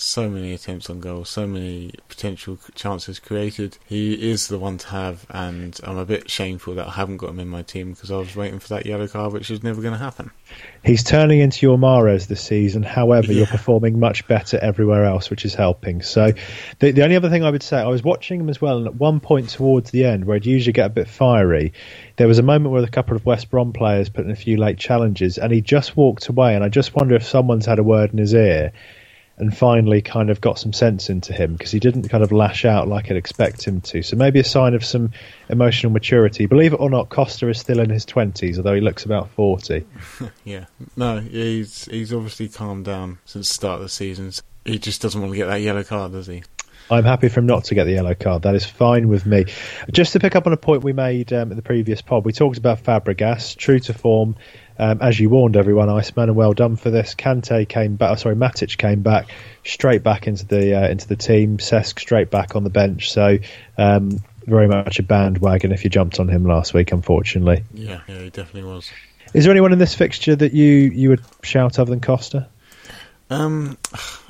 [0.00, 3.78] so many attempts on goal, so many potential chances created.
[3.86, 7.30] He is the one to have, and I'm a bit shameful that I haven't got
[7.30, 9.80] him in my team because I was waiting for that yellow card, which is never
[9.80, 10.30] going to happen.
[10.84, 12.82] He's turning into your Mahrez this season.
[12.82, 13.38] However, yeah.
[13.38, 16.02] you're performing much better everywhere else, which is helping.
[16.02, 16.32] So,
[16.78, 18.86] the, the only other thing I would say, I was watching him as well, and
[18.86, 21.72] at one point towards the end, where he'd usually get a bit fiery,
[22.16, 24.56] there was a moment where a couple of West Brom players put in a few
[24.56, 26.54] late challenges, and he just walked away.
[26.54, 28.72] And I just wonder if someone's had a word in his ear
[29.38, 32.64] and finally kind of got some sense into him because he didn't kind of lash
[32.64, 34.02] out like I'd expect him to.
[34.02, 35.12] So maybe a sign of some
[35.48, 36.46] emotional maturity.
[36.46, 39.84] Believe it or not, Costa is still in his twenties, although he looks about forty.
[40.44, 44.32] yeah, no, he's he's obviously calmed down since the start of the season.
[44.64, 46.42] He just doesn't want to get that yellow card, does he?
[46.88, 48.42] I'm happy for him not to get the yellow card.
[48.42, 49.46] That is fine with me.
[49.90, 52.32] Just to pick up on a point we made um, in the previous pod, we
[52.32, 54.36] talked about Fabregas, true to form.
[54.78, 57.14] Um, as you warned everyone, Iceman, and well done for this.
[57.14, 58.10] Kante came back.
[58.12, 59.30] Oh, sorry, Matic came back
[59.64, 61.58] straight back into the uh, into the team.
[61.58, 63.10] Cesc straight back on the bench.
[63.10, 63.38] So
[63.78, 66.92] um, very much a bandwagon if you jumped on him last week.
[66.92, 68.90] Unfortunately, yeah, yeah, he definitely was.
[69.34, 72.48] Is there anyone in this fixture that you you would shout other than Costa?
[73.28, 73.76] Um,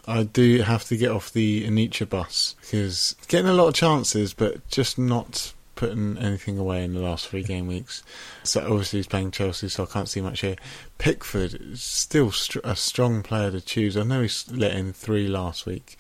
[0.07, 4.33] I do have to get off the Anicha bus because getting a lot of chances,
[4.33, 8.03] but just not putting anything away in the last three game weeks.
[8.43, 10.57] So obviously he's playing Chelsea, so I can't see much here.
[10.99, 12.33] Pickford is still
[12.65, 13.97] a strong player to choose.
[13.97, 15.97] I know he's let in three last week,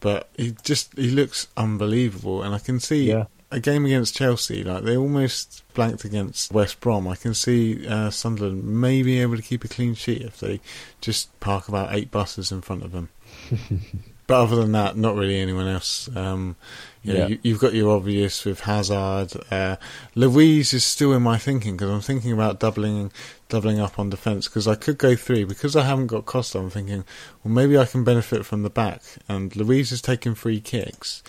[0.00, 3.08] but he just he looks unbelievable, and I can see.
[3.08, 3.24] Yeah.
[3.52, 7.08] A game against Chelsea, like they almost blanked against West Brom.
[7.08, 10.60] I can see uh, Sunderland may be able to keep a clean sheet if they
[11.00, 13.08] just park about eight buses in front of them.
[14.30, 16.08] but other than that, not really anyone else.
[16.14, 16.54] Um,
[17.02, 17.36] you know, yeah.
[17.42, 19.32] you, have got your obvious with Hazard.
[19.50, 19.76] Uh,
[20.14, 23.10] Luiz is still in my thinking because I'm thinking about doubling
[23.48, 26.58] doubling up on defence because I could go three because I haven't got Costa.
[26.58, 27.04] I'm thinking,
[27.42, 29.02] well, maybe I can benefit from the back.
[29.28, 31.22] And Luiz is taking free kicks.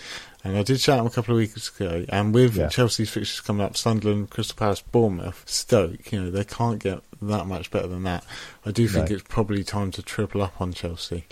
[0.44, 2.04] And I did shout him a couple of weeks ago.
[2.08, 2.68] And with yeah.
[2.68, 7.46] Chelsea's fixtures coming up, Sunderland, Crystal Palace, Bournemouth, Stoke, you know, they can't get that
[7.46, 8.24] much better than that.
[8.66, 9.16] I do think no.
[9.16, 11.24] it's probably time to triple up on Chelsea.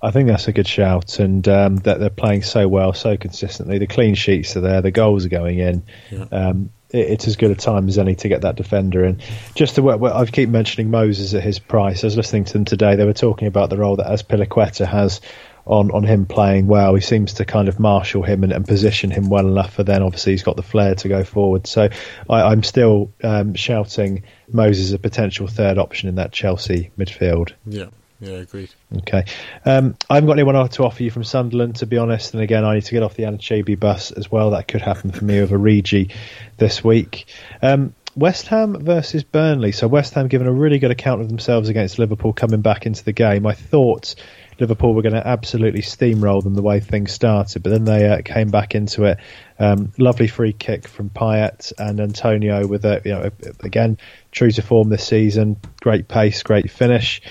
[0.00, 3.78] I think that's a good shout, and um, that they're playing so well, so consistently.
[3.78, 5.82] The clean sheets are there, the goals are going in.
[6.10, 6.26] Yeah.
[6.30, 9.20] Um, it, it's as good a time as any to get that defender in.
[9.54, 12.04] Just to work, I keep mentioning Moses at his price.
[12.04, 12.96] I was listening to them today.
[12.96, 15.20] They were talking about the role that Azpilicueta has
[15.66, 16.94] on, on him playing well.
[16.94, 20.02] He seems to kind of marshal him and, and, position him well enough for then
[20.02, 21.66] obviously he's got the flair to go forward.
[21.66, 21.90] So
[22.28, 27.52] I, am still um, shouting Moses a potential third option in that Chelsea midfield.
[27.66, 27.88] Yeah.
[28.20, 28.70] Yeah, agreed.
[28.98, 29.24] Okay.
[29.64, 32.34] Um, I haven't got anyone to offer you from Sunderland, to be honest.
[32.34, 34.50] And again, I need to get off the Anichebe bus as well.
[34.50, 36.12] That could happen for me with Origi
[36.56, 37.26] this week.
[37.62, 39.70] Um, West Ham versus Burnley.
[39.70, 43.04] So West Ham given a really good account of themselves against Liverpool coming back into
[43.04, 43.46] the game.
[43.46, 44.16] I thought
[44.58, 48.22] Liverpool were going to absolutely steamroll them the way things started, but then they uh,
[48.24, 49.18] came back into it.
[49.60, 53.98] Um, lovely free kick from Payet and Antonio with a, you know, again,
[54.32, 55.56] true to form this season.
[55.80, 57.22] Great pace, great finish.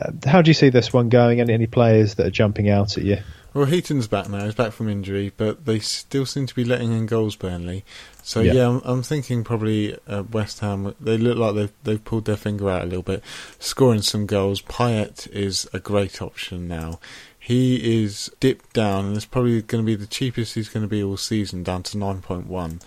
[0.00, 1.40] Uh, how do you see this one going?
[1.40, 3.18] Any, any players that are jumping out at you?
[3.54, 4.44] Well, Heaton's back now.
[4.44, 7.84] He's back from injury, but they still seem to be letting in goals, Burnley.
[8.20, 10.92] So yeah, yeah I'm, I'm, thinking probably uh, West Ham.
[11.00, 13.22] They look like they've they've pulled their finger out a little bit,
[13.60, 14.60] scoring some goals.
[14.60, 16.98] Payet is a great option now.
[17.38, 20.88] He is dipped down, and it's probably going to be the cheapest he's going to
[20.88, 22.80] be all season, down to nine point one.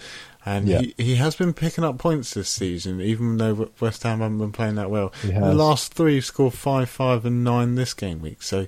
[0.48, 0.80] And yeah.
[0.80, 4.54] he, he has been picking up points this season, even though West Ham haven't been
[4.54, 5.12] playing that well.
[5.50, 8.42] The last three, scored five, five, and nine this game week.
[8.42, 8.68] So,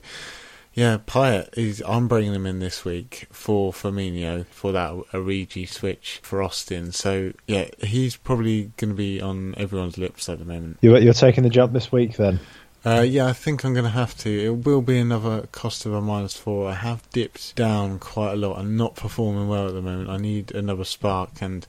[0.73, 1.81] yeah, Payet is.
[1.87, 6.91] I'm bringing him in this week for Firmino for that Origi switch for Austin.
[6.91, 10.79] So, yeah, he's probably going to be on everyone's lips at the moment.
[10.81, 12.41] You're, you're taking the jump this week, then.
[12.85, 14.29] Uh, yeah, I think I'm going to have to.
[14.29, 16.69] It will be another cost of a minus four.
[16.69, 18.57] I have dipped down quite a lot.
[18.57, 20.09] I'm not performing well at the moment.
[20.09, 21.67] I need another spark, and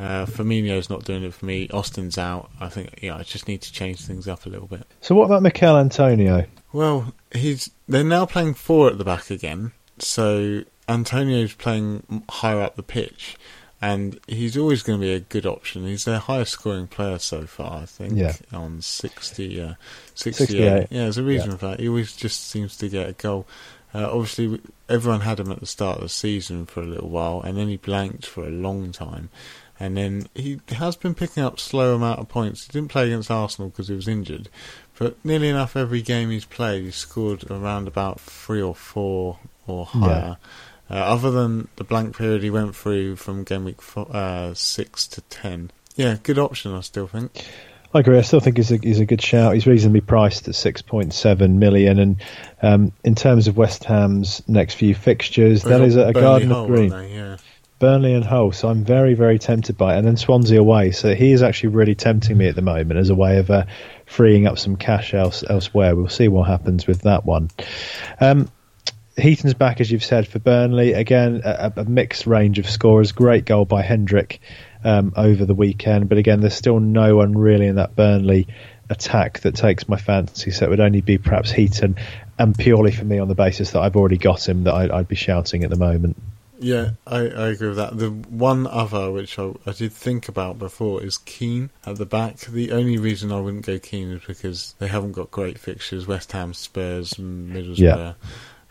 [0.00, 1.68] uh, Firmino's not doing it for me.
[1.70, 2.50] Austin's out.
[2.60, 4.86] I think yeah, I just need to change things up a little bit.
[5.00, 6.44] So what about Michail Antonio?
[6.72, 9.72] Well, he's they're now playing four at the back again.
[9.98, 13.36] So Antonio's playing higher up the pitch
[13.80, 15.86] and he's always going to be a good option.
[15.86, 18.34] He's their highest scoring player so far, I think, yeah.
[18.52, 19.74] on 60, uh,
[20.14, 20.48] 68.
[20.48, 20.62] 68.
[20.64, 21.56] Yeah, there's a reason yeah.
[21.56, 21.80] for that.
[21.80, 23.46] He always just seems to get a goal.
[23.94, 27.40] Uh, obviously, everyone had him at the start of the season for a little while,
[27.40, 29.30] and then he blanked for a long time.
[29.80, 32.66] And then he has been picking up slow amount of points.
[32.66, 34.48] He didn't play against Arsenal because he was injured,
[34.98, 39.38] but nearly enough every game he's played, he's scored around about three or four
[39.68, 40.36] or higher.
[40.40, 40.48] Yeah.
[40.90, 45.06] Uh, other than the blank period he went through from game week four, uh, six
[45.06, 46.72] to ten, yeah, good option.
[46.74, 47.30] I still think.
[47.94, 48.18] I agree.
[48.18, 49.54] I still think he's a, he's a good shout.
[49.54, 52.16] He's reasonably priced at six point seven million, and
[52.62, 56.66] um, in terms of West Ham's next few fixtures, that is a, a garden of
[56.66, 56.90] green.
[56.90, 57.36] They, yeah.
[57.78, 59.98] Burnley and Hull, so I'm very, very tempted by it.
[59.98, 63.08] And then Swansea away, so he is actually really tempting me at the moment as
[63.08, 63.66] a way of uh,
[64.04, 65.94] freeing up some cash else, elsewhere.
[65.94, 67.50] We'll see what happens with that one.
[68.20, 68.50] Um,
[69.18, 70.92] Heaton's back, as you've said, for Burnley.
[70.92, 73.12] Again, a, a mixed range of scorers.
[73.12, 74.40] Great goal by Hendrick
[74.84, 76.08] um, over the weekend.
[76.08, 78.46] But again, there's still no one really in that Burnley
[78.90, 80.50] attack that takes my fancy.
[80.50, 81.96] So it would only be perhaps Heaton,
[82.38, 85.08] and purely for me on the basis that I've already got him that I'd, I'd
[85.08, 86.16] be shouting at the moment.
[86.60, 87.96] Yeah, I, I agree with that.
[87.96, 92.38] The one other which I, I did think about before is Keane at the back.
[92.38, 96.32] The only reason I wouldn't go Keane is because they haven't got great fixtures West
[96.32, 97.78] Ham, Spurs, Middlesbrough.
[97.78, 98.12] Yeah.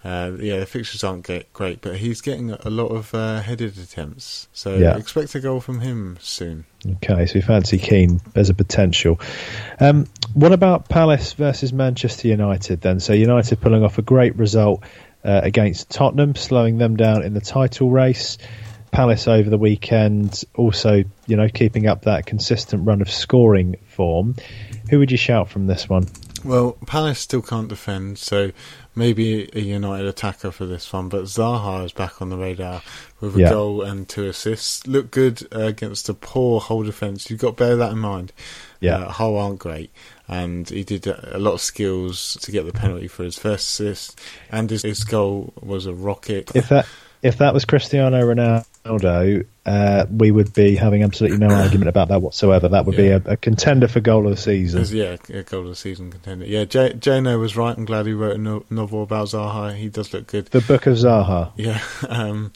[0.08, 4.48] Uh, yeah, the fixtures aren't great, but he's getting a lot of uh, headed attempts.
[4.54, 4.96] So yeah.
[4.96, 6.64] expect a goal from him soon.
[6.88, 8.22] Okay, so we fancy Keane.
[8.32, 9.20] There's a potential.
[9.82, 13.02] Um, what about Palace versus Manchester United then?
[13.02, 14.82] So United pulling off a great result
[15.26, 18.38] uh, against Tottenham, slowing them down in the title race.
[18.92, 24.36] Palace over the weekend also, you know, keeping up that consistent run of scoring form.
[24.90, 26.08] Who would you shout from this one?
[26.46, 28.52] Well, Palace still can't defend, so
[28.98, 32.82] maybe a United attacker for this one, but Zaha is back on the radar
[33.22, 33.50] with a yeah.
[33.50, 34.86] goal and two assists.
[34.88, 37.30] Look good uh, against a poor Hull defence.
[37.30, 38.34] You've got to bear that in mind.
[38.80, 39.92] Yeah, uh, Hull aren't great,
[40.28, 44.20] and he did a lot of skills to get the penalty for his first assist,
[44.52, 46.56] and his, his goal was a rocket.
[46.56, 46.88] If that
[47.22, 52.22] if that was Cristiano Ronaldo, uh, we would be having absolutely no argument about that
[52.22, 52.70] whatsoever.
[52.70, 53.18] That would yeah.
[53.18, 54.86] be a, a, contender for goal of the season.
[54.96, 56.46] Yeah, a goal of the season contender.
[56.46, 57.76] Yeah, J- Jano was right.
[57.76, 59.76] I'm glad he wrote a no- novel about Zaha.
[59.76, 60.46] He does look good.
[60.48, 61.52] The Book of Zaha.
[61.56, 61.82] Yeah.
[62.08, 62.52] Um,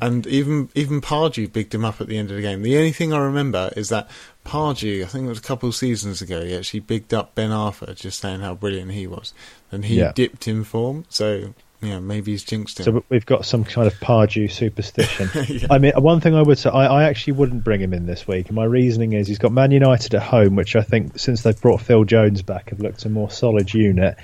[0.00, 2.62] and even even Pardew bigged him up at the end of the game.
[2.62, 4.08] The only thing I remember is that
[4.44, 7.50] Pardew, I think it was a couple of seasons ago, he actually bigged up Ben
[7.50, 9.34] Arfa, just saying how brilliant he was.
[9.72, 10.12] And he yeah.
[10.12, 12.84] dipped in form, so yeah, maybe he's jinxed him.
[12.84, 15.30] So we've got some kind of Pardew superstition.
[15.48, 15.68] yeah.
[15.70, 18.26] I mean, one thing I would say, I, I, actually wouldn't bring him in this
[18.26, 18.50] week.
[18.50, 21.80] My reasoning is he's got Man United at home, which I think since they've brought
[21.80, 24.16] Phil Jones back have looked a more solid unit.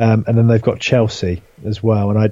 [0.00, 2.10] Um, and then they've got Chelsea as well.
[2.10, 2.30] And I,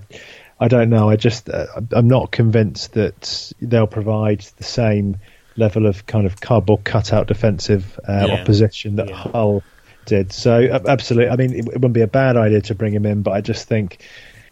[0.59, 1.09] I don't know.
[1.09, 5.19] I just, uh, I'm not convinced that they'll provide the same
[5.57, 8.35] level of kind of cardboard cutout defensive uh, yeah.
[8.41, 9.15] opposition that yeah.
[9.15, 9.63] Hull
[10.05, 10.33] did.
[10.33, 13.23] So absolutely, I mean, it, it wouldn't be a bad idea to bring him in,
[13.23, 14.05] but I just think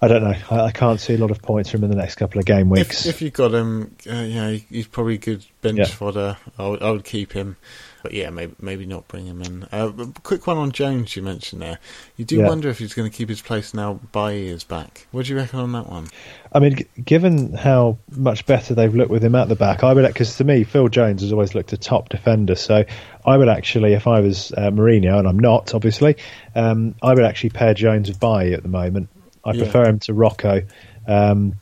[0.03, 0.35] I don't know.
[0.51, 2.45] I, I, can't see a lot of points from him in the next couple of
[2.45, 3.07] game weeks.
[3.07, 5.85] If, if you got him, uh, yeah, he's probably good bench yeah.
[5.87, 6.37] fodder.
[6.59, 7.57] I would, I would keep him.
[8.03, 9.63] But yeah, maybe maybe not bring him in.
[9.71, 9.93] Uh,
[10.25, 11.79] quick one on Jones you mentioned there.
[12.17, 12.49] You do yeah.
[12.49, 15.07] wonder if he's going to keep his place now Bailly is back.
[15.13, 16.09] What do you reckon on that one?
[16.53, 19.93] I mean, g- given how much better they've looked with him at the back, I
[19.93, 22.57] would because to me Phil Jones has always looked a top defender.
[22.57, 22.85] So
[23.25, 26.17] I would actually, if I was uh, Mourinho, and I'm not obviously,
[26.57, 29.11] um, I would actually pair Jones with Bailly at the moment.
[29.45, 29.63] I yeah.
[29.63, 30.63] prefer him to Rojo,
[31.07, 31.55] um,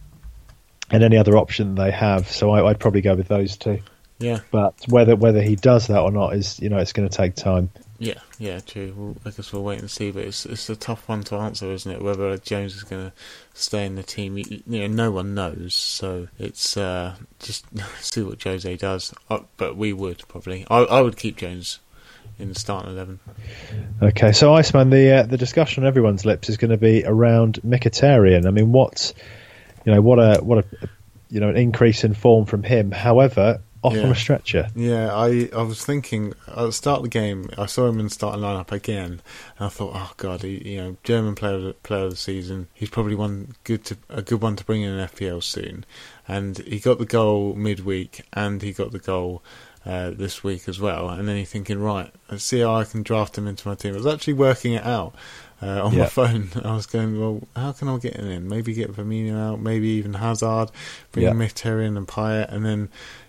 [0.90, 2.30] and any other option they have.
[2.30, 3.80] So I, would probably go with those two.
[4.18, 4.40] Yeah.
[4.50, 7.34] But whether whether he does that or not is you know it's going to take
[7.34, 7.70] time.
[7.98, 8.94] Yeah, yeah, true.
[8.96, 10.10] Well, I guess we'll wait and see.
[10.10, 12.02] But it's it's a tough one to answer, isn't it?
[12.02, 13.12] Whether Jones is going to
[13.52, 15.74] stay in the team, you, you know, no one knows.
[15.74, 17.66] So it's uh, just
[18.00, 19.14] see what Jose does.
[19.28, 20.66] Uh, but we would probably.
[20.70, 21.78] I, I would keep Jones
[22.40, 23.20] in the starting eleven.
[24.02, 27.60] Okay, so Iceman, the uh, the discussion on everyone's lips is going to be around
[27.66, 28.46] Mkhitaryan.
[28.46, 29.12] I mean, what
[29.84, 30.88] you know, what a what a
[31.28, 32.90] you know an increase in form from him.
[32.90, 34.02] However, off yeah.
[34.02, 34.68] on a stretcher.
[34.74, 38.06] Yeah, I I was thinking at the start of the game, I saw him in
[38.06, 39.22] the starting lineup again,
[39.58, 42.68] and I thought, oh god, he, you know, German player player of the season.
[42.74, 45.84] He's probably one good to a good one to bring in an FPL soon.
[46.28, 49.42] And he got the goal midweek, and he got the goal
[49.86, 51.08] uh, this week as well.
[51.08, 53.94] And then you're thinking, right, let's see how I can draft him into my team.
[53.94, 55.14] I was actually working it out
[55.62, 56.00] uh, on Yeah.
[56.00, 56.50] my phone.
[56.64, 58.48] I was going, well, how can I get him in?
[58.48, 60.70] Maybe get Firmino out, maybe even Hazard,
[61.12, 61.32] bring Yeah.
[61.32, 62.88] Mkhitaryan and Payet, and then.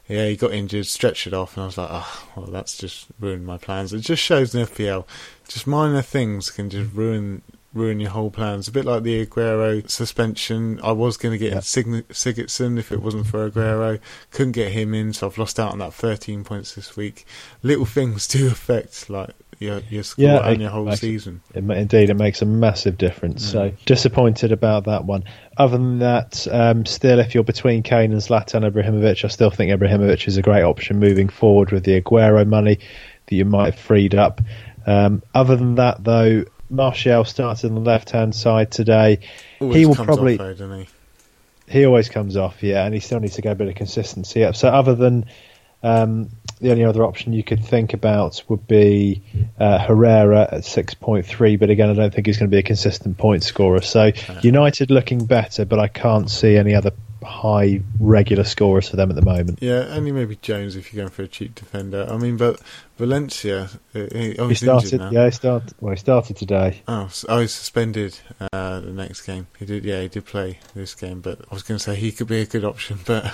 [0.09, 3.05] Yeah, he got injured, stretched it off, and I was like, oh, well, that's just
[3.17, 3.93] ruined my plans.
[3.93, 5.05] It just shows in FPL,
[5.47, 8.67] just minor things can just ruin ruin your whole plans.
[8.67, 10.79] A bit like the Aguero suspension.
[10.83, 11.59] I was going to get Yeah.
[11.61, 13.99] Sign- Sigurdsson if it wasn't for Aguero.
[14.31, 17.25] Couldn't get him in, so I've lost out on that 13 points this week.
[17.63, 19.29] Little things do affect like
[19.59, 21.41] your your score Yeah, and it your whole makes- season.
[21.53, 23.45] It, indeed, it makes a massive difference.
[23.49, 25.23] So disappointed about that one.
[25.57, 29.71] Other than that, um, still, if you're between Kane and Zlatan Ibrahimovic, I still think
[29.71, 32.79] Ibrahimovic is a great option moving forward with the Aguero money
[33.27, 34.41] that you might have freed up.
[34.87, 39.19] Um, other than that, though, Martial started on the left-hand side today.
[39.59, 40.87] Always he will comes probably off though, he?
[41.67, 44.43] he always comes off, yeah, and he still needs to get a bit of consistency
[44.43, 44.55] up.
[44.55, 45.25] So, other than
[45.83, 46.29] um,
[46.59, 49.21] the only other option you could think about would be
[49.59, 52.59] uh, Herrera at six point three, but again, I don't think he's going to be
[52.59, 53.81] a consistent point scorer.
[53.81, 56.91] So, United looking better, but I can't see any other
[57.23, 59.59] high regular scorers for them at the moment.
[59.61, 62.07] Yeah, only maybe Jones if you're going for a cheap defender.
[62.09, 62.59] I mean, but
[62.97, 65.73] Valencia, uh, he, oh, He started, yeah, he started.
[65.79, 66.83] Well, he started today.
[66.87, 68.19] Oh, s- oh, he's suspended
[68.53, 69.47] uh, the next game.
[69.57, 71.19] He did, yeah, he did play this game.
[71.21, 73.33] But I was going to say he could be a good option, but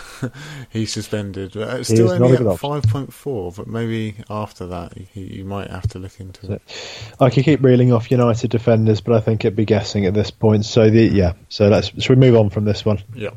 [0.69, 1.51] he's suspended.
[1.53, 3.51] But it's still is only at five point four.
[3.51, 6.61] But maybe after that, you, you might have to look into it.
[7.19, 10.31] I could keep reeling off United defenders, but I think it'd be guessing at this
[10.31, 10.63] point.
[10.65, 13.01] So the yeah, so let's should we move on from this one?
[13.13, 13.31] Yeah,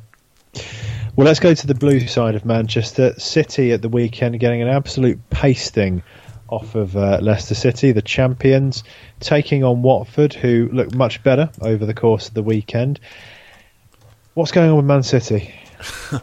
[1.16, 3.14] Well, let's go to the blue side of Manchester.
[3.18, 6.02] City at the weekend getting an absolute pasting
[6.48, 8.82] off of uh, Leicester City, the champions,
[9.20, 13.00] taking on Watford, who looked much better over the course of the weekend.
[14.34, 15.54] What's going on with Man City?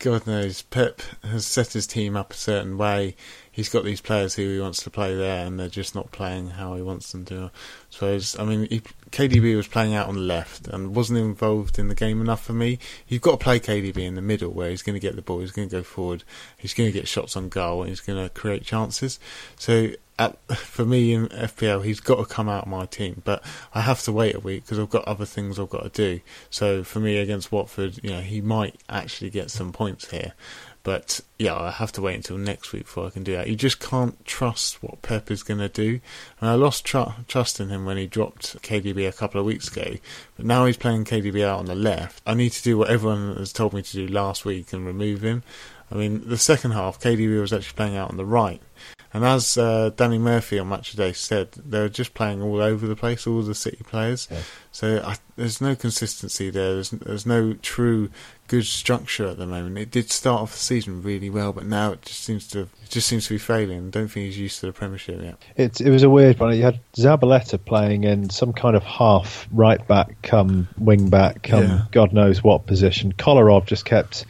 [0.00, 0.62] God knows.
[0.62, 3.14] Pep has set his team up a certain way.
[3.52, 6.48] He's got these players who he wants to play there, and they're just not playing
[6.50, 7.44] how he wants them to.
[7.44, 7.50] I
[7.90, 8.38] suppose.
[8.38, 11.94] I mean, he, KDB was playing out on the left and wasn't involved in the
[11.94, 12.78] game enough for me.
[13.08, 15.40] You've got to play KDB in the middle, where he's going to get the ball,
[15.40, 16.24] he's going to go forward,
[16.56, 19.20] he's going to get shots on goal, and he's going to create chances.
[19.56, 19.90] So.
[20.20, 23.42] At, for me in FPL, he's got to come out of my team, but
[23.74, 26.20] I have to wait a week because I've got other things I've got to do.
[26.50, 30.34] So for me against Watford, you know, he might actually get some points here.
[30.82, 33.48] But yeah, I have to wait until next week before I can do that.
[33.48, 36.00] You just can't trust what Pep is going to do.
[36.40, 39.68] And I lost tr- trust in him when he dropped KDB a couple of weeks
[39.68, 39.96] ago.
[40.36, 42.22] But now he's playing KDB out on the left.
[42.26, 45.22] I need to do what everyone has told me to do last week and remove
[45.22, 45.42] him.
[45.92, 48.62] I mean, the second half, KDB was actually playing out on the right.
[49.12, 52.86] And as uh, Danny Murphy on Match of Day said, they're just playing all over
[52.86, 54.28] the place, all the City players.
[54.30, 54.42] Yeah.
[54.70, 56.74] So I, there's no consistency there.
[56.74, 58.10] There's, there's no true
[58.46, 59.78] good structure at the moment.
[59.78, 62.88] It did start off the season really well, but now it just seems to it
[62.88, 63.88] just seems to be failing.
[63.88, 65.36] I don't think he's used to the Premiership yet.
[65.56, 66.56] It, it was a weird one.
[66.56, 71.64] You had Zabaleta playing in some kind of half right back, come wing back, come
[71.64, 71.82] Yeah.
[71.90, 73.12] God knows what position.
[73.12, 74.24] Kolarov just kept,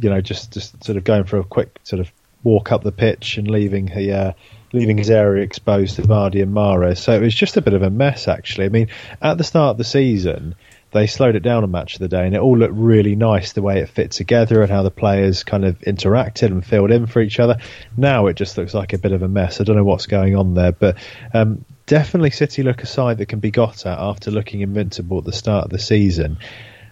[0.00, 2.12] you know, just, just sort of going for a quick sort of
[2.44, 4.32] walk up the pitch and leaving he, uh,
[4.72, 6.98] leaving his area exposed to Vardy and Mahrez.
[6.98, 8.66] So it was just a bit of a mess, actually.
[8.66, 8.88] I mean,
[9.20, 10.54] at the start of the season,
[10.94, 13.52] they slowed it down a match of the day, and it all looked really nice
[13.52, 17.06] the way it fit together and how the players kind of interacted and filled in
[17.06, 17.58] for each other.
[17.96, 19.60] Now it just looks like a bit of a mess.
[19.60, 20.96] I don't know what's going on there, but
[21.32, 25.24] um, definitely City look a side that can be got at after looking invincible at
[25.24, 26.38] the start of the season.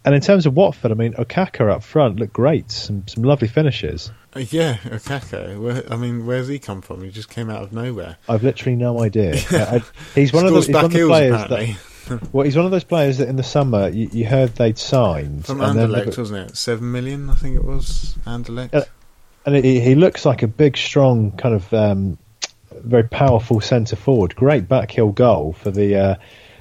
[0.05, 3.49] And in terms of Watford, I mean, Okaka up front looked great, some some lovely
[3.49, 4.11] finishes.
[4.35, 5.61] Uh, yeah, Okaka.
[5.61, 7.03] Where, I mean, where's he come from?
[7.05, 8.17] He just came out of nowhere.
[8.29, 9.35] I've literally no idea.
[9.51, 9.83] I, I,
[10.15, 11.83] he's one of Scores the, he's one of the players apparently that
[12.33, 15.47] well, he's one of those players that in the summer you, you heard they'd signed,
[15.47, 16.57] from and Anderlecht, wasn't it?
[16.57, 18.17] Seven million, I think it was.
[18.27, 18.75] Anderlecht.
[18.75, 18.85] Uh,
[19.45, 22.19] and he, he looks like a big, strong, kind of um,
[22.71, 24.35] very powerful centre forward.
[24.37, 26.15] Great backheel goal for the uh,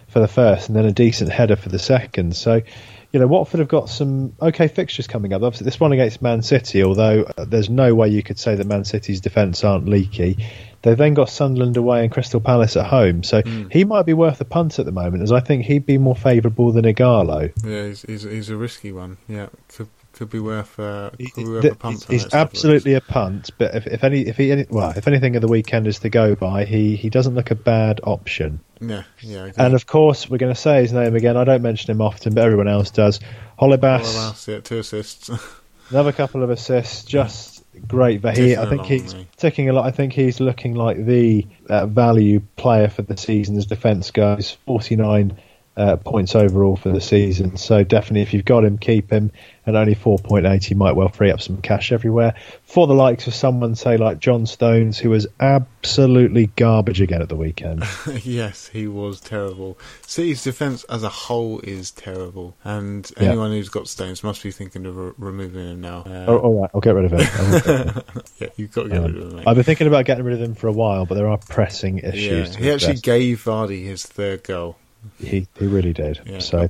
[0.07, 2.35] for the first, and then a decent header for the second.
[2.35, 2.61] So,
[3.11, 5.41] you know, Watford have got some okay fixtures coming up.
[5.41, 8.65] Obviously, this one against Man City, although uh, there's no way you could say that
[8.65, 10.45] Man City's defence aren't leaky.
[10.81, 14.41] They've then got Sunderland away and Crystal Palace at home, so he might be worth
[14.41, 17.51] a punt at the moment, as I think he'd be more favourable than Ighalo.
[17.63, 19.17] Yeah, he's, he's he's a risky one.
[19.27, 19.89] Yeah, could
[20.21, 21.95] could be worth uh, could be worth th- a punt.
[21.95, 24.93] he's on he's it, absolutely a punt, but if, if any, if he, any, well,
[24.95, 28.01] if anything of the weekend is to go by, he, he doesn't look a bad
[28.03, 28.59] option.
[28.79, 29.51] Yeah, yeah.
[29.57, 31.37] And of course, we're going to say his name again.
[31.37, 33.19] I don't mention him often, but everyone else does.
[33.59, 34.63] Holebas, that's it.
[34.63, 35.31] Two assists.
[35.89, 38.21] another couple of assists, just great.
[38.21, 39.27] But he, I think he's mate.
[39.37, 39.87] ticking a lot.
[39.87, 44.51] I think he's looking like the uh, value player for the season as defence goes.
[44.67, 45.39] Forty nine
[45.77, 47.55] uh, points overall for the season.
[47.57, 49.31] So definitely, if you've got him, keep him.
[49.63, 52.33] And only 4.8, he might well free up some cash everywhere.
[52.63, 57.29] For the likes of someone, say, like John Stones, who was absolutely garbage again at
[57.29, 57.83] the weekend.
[58.23, 59.77] yes, he was terrible.
[60.01, 63.57] City's defence as a whole is terrible, and anyone yeah.
[63.57, 65.99] who's got Stones must be thinking of re- removing him now.
[66.07, 68.03] Uh, oh, all right, I'll get rid of him.
[68.39, 69.35] yeah, you've got to get um, rid of him.
[69.37, 69.47] Mate.
[69.47, 71.99] I've been thinking about getting rid of him for a while, but there are pressing
[71.99, 72.55] issues.
[72.55, 74.77] Yeah, he actually gave Vardy his third goal.
[75.19, 76.19] He he really did.
[76.25, 76.39] Yeah.
[76.39, 76.69] So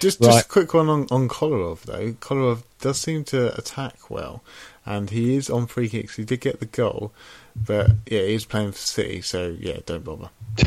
[0.00, 0.30] just right.
[0.30, 2.12] just a quick one on on Kolarov though.
[2.12, 4.42] Kolarov does seem to attack well,
[4.84, 6.16] and he is on free kicks.
[6.16, 7.12] He did get the goal,
[7.56, 10.30] but yeah, he's playing for City, so yeah, don't bother.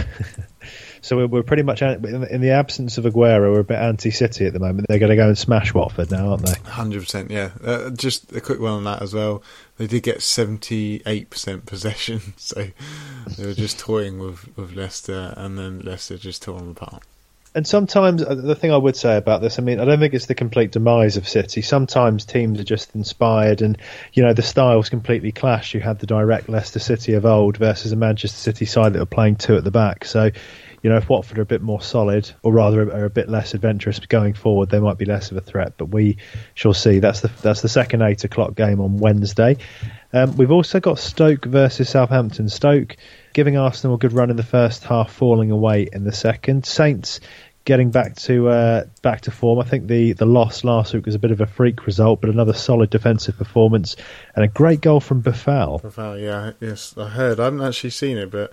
[1.02, 4.54] so we're, we're, pretty much in the absence of Aguero, we're a bit anti-City at
[4.54, 4.88] the moment.
[4.88, 6.54] They're going to go and smash Watford now, aren't they?
[6.70, 7.52] Hundred percent, yeah.
[7.64, 9.44] Uh, just a quick one on that as well.
[9.78, 12.68] They did get seventy-eight percent possession, so
[13.38, 17.04] they were just toying with with Leicester, and then Leicester just tore them apart
[17.54, 20.14] and sometimes uh, the thing I would say about this, I mean, I don't think
[20.14, 21.62] it's the complete demise of City.
[21.62, 23.78] Sometimes teams are just inspired, and
[24.14, 25.74] you know the styles completely clash.
[25.74, 29.06] You had the direct Leicester City of old versus a Manchester City side that were
[29.06, 30.06] playing two at the back.
[30.06, 30.32] So,
[30.82, 33.54] you know, if Watford are a bit more solid, or rather are a bit less
[33.54, 35.74] adventurous going forward, they might be less of a threat.
[35.78, 36.18] But we
[36.54, 37.00] shall see.
[37.00, 39.58] That's the that's the second eight o'clock game on Wednesday.
[40.14, 42.50] Um, we've also got Stoke versus Southampton.
[42.50, 42.98] Stoke
[43.34, 46.66] giving Arsenal a good run in the first half, falling away in the second.
[46.66, 47.20] Saints
[47.64, 49.60] getting back to uh, back to form.
[49.60, 52.30] I think the, the loss last week was a bit of a freak result, but
[52.30, 53.96] another solid defensive performance
[54.36, 55.82] and a great goal from Boufal.
[55.82, 57.40] Boufal, yeah, yes, I heard.
[57.40, 58.52] I haven't actually seen it, but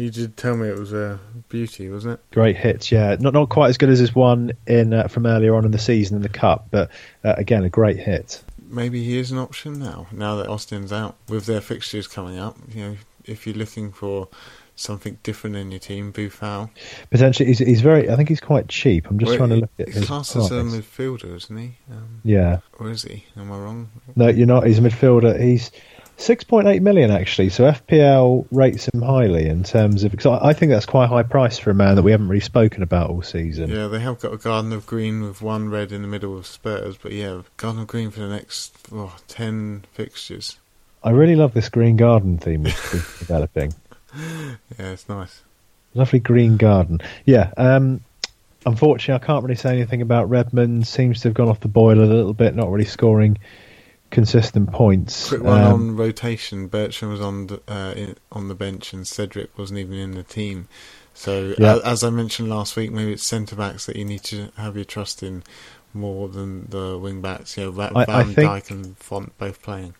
[0.00, 2.30] you did tell me it was a beauty, wasn't it?
[2.32, 3.16] Great hits, yeah.
[3.20, 5.78] Not not quite as good as his one in uh, from earlier on in the
[5.78, 6.90] season in the cup, but
[7.24, 8.42] uh, again a great hit.
[8.68, 10.06] Maybe he is an option now.
[10.12, 14.28] Now that Austin's out, with their fixtures coming up, you know, if you're looking for
[14.80, 16.70] something different in your team, Boufal.
[17.10, 18.08] Potentially, he's, he's very.
[18.10, 19.08] I think he's quite cheap.
[19.08, 20.06] I'm just well, trying to look at his.
[20.06, 21.76] Class as a midfielder, isn't he?
[21.90, 22.60] Um, yeah.
[22.78, 23.24] Or is he?
[23.36, 23.90] Am I wrong?
[24.16, 24.66] No, you're not.
[24.66, 25.40] He's a midfielder.
[25.40, 25.70] He's
[26.20, 27.48] 6.8 million actually.
[27.48, 30.10] So FPL rates him highly in terms of.
[30.10, 32.40] Because I think that's quite a high price for a man that we haven't really
[32.40, 33.70] spoken about all season.
[33.70, 36.46] Yeah, they have got a Garden of Green with one red in the middle of
[36.46, 40.58] Spurs, but yeah, Garden of Green for the next oh, ten fixtures.
[41.02, 42.70] I really love this green garden theme we're
[43.18, 43.72] developing.
[44.14, 44.56] Yeah,
[44.92, 45.42] it's nice.
[45.94, 47.00] Lovely green garden.
[47.24, 47.52] Yeah.
[47.56, 48.02] Um,
[48.66, 50.86] unfortunately, I can't really say anything about Redmond.
[50.86, 52.54] Seems to have gone off the boil a little bit.
[52.54, 53.38] Not really scoring
[54.10, 55.28] consistent points.
[55.28, 56.68] Quick one um, on rotation.
[56.68, 60.22] Bertrand was on the, uh, in, on the bench, and Cedric wasn't even in the
[60.22, 60.68] team.
[61.14, 61.76] So, yeah.
[61.76, 64.76] as, as I mentioned last week, maybe it's centre backs that you need to have
[64.76, 65.42] your trust in
[65.92, 67.56] more than the wing backs.
[67.56, 69.94] You know, Van I, I Dijk and Font both playing.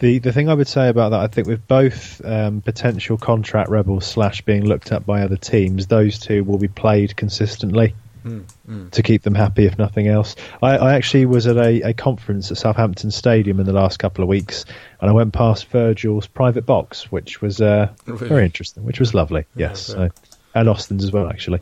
[0.00, 3.70] The the thing I would say about that, I think with both um, potential contract
[3.70, 7.94] rebels slash being looked at by other teams, those two will be played consistently
[8.24, 8.90] mm, mm.
[8.90, 10.36] to keep them happy, if nothing else.
[10.62, 14.22] I, I actually was at a, a, conference at Southampton Stadium in the last couple
[14.22, 14.64] of weeks,
[15.00, 18.28] and I went past Virgil's private box, which was uh, really?
[18.28, 19.44] very interesting, which was lovely.
[19.54, 20.10] Yes, yeah, so,
[20.54, 21.60] and Austin's as well, actually.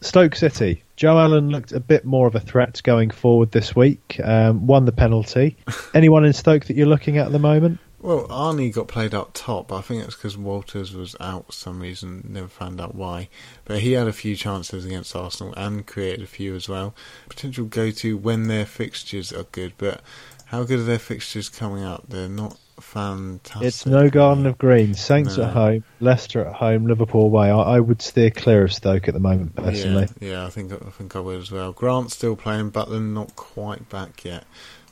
[0.00, 0.82] Stoke City.
[0.96, 4.20] Joe Allen looked a bit more of a threat going forward this week.
[4.22, 5.56] Um, won the penalty.
[5.94, 7.78] Anyone in Stoke that you're looking at at the moment?
[8.04, 9.72] Well, Arnie got played up top.
[9.72, 12.22] I think it's because Walters was out for some reason.
[12.28, 13.30] Never found out why.
[13.64, 16.94] But he had a few chances against Arsenal and created a few as well.
[17.30, 19.72] Potential go-to when their fixtures are good.
[19.78, 20.02] But
[20.44, 22.04] how good are their fixtures coming up?
[22.06, 23.66] They're not fantastic.
[23.66, 24.92] It's no Garden of Green.
[24.92, 25.44] Saints no.
[25.44, 27.50] at home, Leicester at home, Liverpool away.
[27.50, 30.08] I, I, would steer clear of Stoke at the moment, personally.
[30.20, 31.72] Yeah, yeah, I think I think I would as well.
[31.72, 34.44] Grant's still playing, Butland not quite back yet.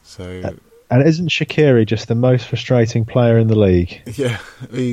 [0.03, 0.41] So.
[0.43, 0.53] Uh,
[0.93, 4.03] and isn't Shaqiri just the most frustrating player in the league?
[4.15, 4.39] Yeah,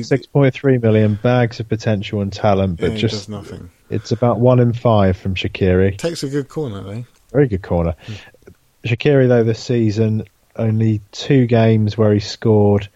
[0.02, 3.70] six point three million bags of potential and talent, but yeah, just nothing.
[3.90, 5.98] It's about one in five from Shaqiri.
[5.98, 7.04] Takes a good corner, though.
[7.32, 7.94] Very good corner.
[8.06, 8.54] Mm.
[8.84, 10.24] Shaqiri, though, this season
[10.56, 12.88] only two games where he scored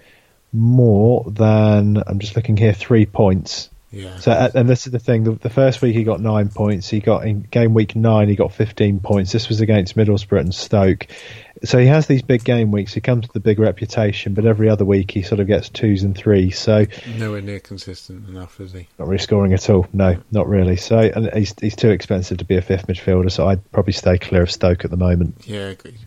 [0.53, 3.69] more than I'm just looking here three points.
[3.95, 4.19] Yeah.
[4.19, 5.25] So uh, and this is the thing.
[5.25, 6.89] The, the, first week he got nine points.
[6.89, 8.29] He got in game week nine.
[8.29, 9.31] He got 15 points.
[9.31, 11.07] This was against Middlesbrough and Stoke.
[11.63, 12.93] So he has these big game weeks.
[12.93, 16.03] He comes with the big reputation, but every other week he sort of gets twos
[16.03, 16.59] and threes.
[16.59, 16.87] So
[17.17, 18.89] nowhere near consistent enough, is he?
[18.99, 19.87] Not really scoring at all.
[19.93, 20.77] No, not really.
[20.77, 23.31] So and he's he's too expensive to be a fifth midfielder.
[23.31, 25.43] So I'd probably stay clear of Stoke at the moment.
[25.47, 25.99] Yeah, agreed.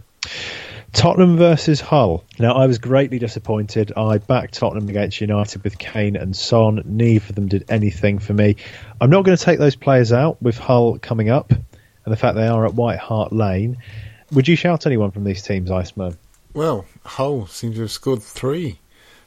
[0.93, 2.23] Tottenham versus Hull.
[2.39, 3.91] Now, I was greatly disappointed.
[3.95, 6.81] I backed Tottenham against United with Kane and Son.
[6.85, 8.55] Neither of them did anything for me.
[8.99, 12.35] I'm not going to take those players out with Hull coming up and the fact
[12.35, 13.77] they are at White Hart Lane.
[14.31, 16.17] Would you shout anyone from these teams, Iceman?
[16.53, 18.79] Well, Hull seems to have scored three.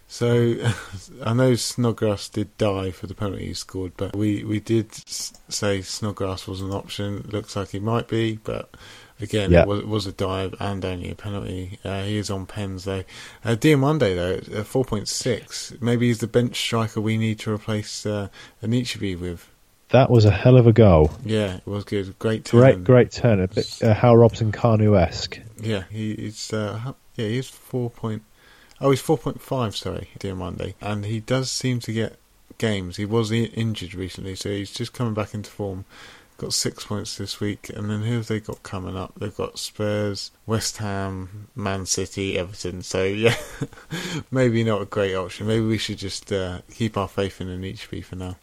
[0.08, 0.56] So
[1.24, 5.82] I know Snodgrass did die for the penalty he scored, but we, we did say
[5.82, 7.28] Snodgrass was an option.
[7.30, 8.74] Looks like he might be, but
[9.20, 9.62] again, yeah.
[9.62, 11.78] it, was, it, was, a dive and only a penalty.
[11.84, 13.04] Uh, he is on pens though.
[13.44, 14.14] Uh, Diomande
[14.50, 15.72] though, four point six.
[15.80, 18.28] Maybe he's the bench striker we need to replace uh,
[18.62, 19.48] Anichebe with.
[19.90, 21.10] That was a hell of a goal.
[21.24, 22.16] Yeah, it was good.
[22.20, 22.60] Great turn.
[22.60, 23.40] Great, great turn.
[23.40, 25.40] A bit uh, Hal Robson-Kanu esque.
[25.60, 28.22] Yeah, he, he's uh, yeah he's four point
[28.80, 30.74] Oh, he's 4.5, sorry, Diomande.
[30.80, 32.16] And he does seem to get
[32.56, 32.96] games.
[32.96, 35.84] He was injured recently, so he's just coming back into form.
[36.40, 39.12] Got six points this week, and then who have they got coming up?
[39.14, 42.80] They've got Spurs, West Ham, Man City, Everton.
[42.82, 43.36] So yeah,
[44.30, 45.46] maybe not a great option.
[45.46, 48.36] Maybe we should just uh, keep our faith in Anichebe for now.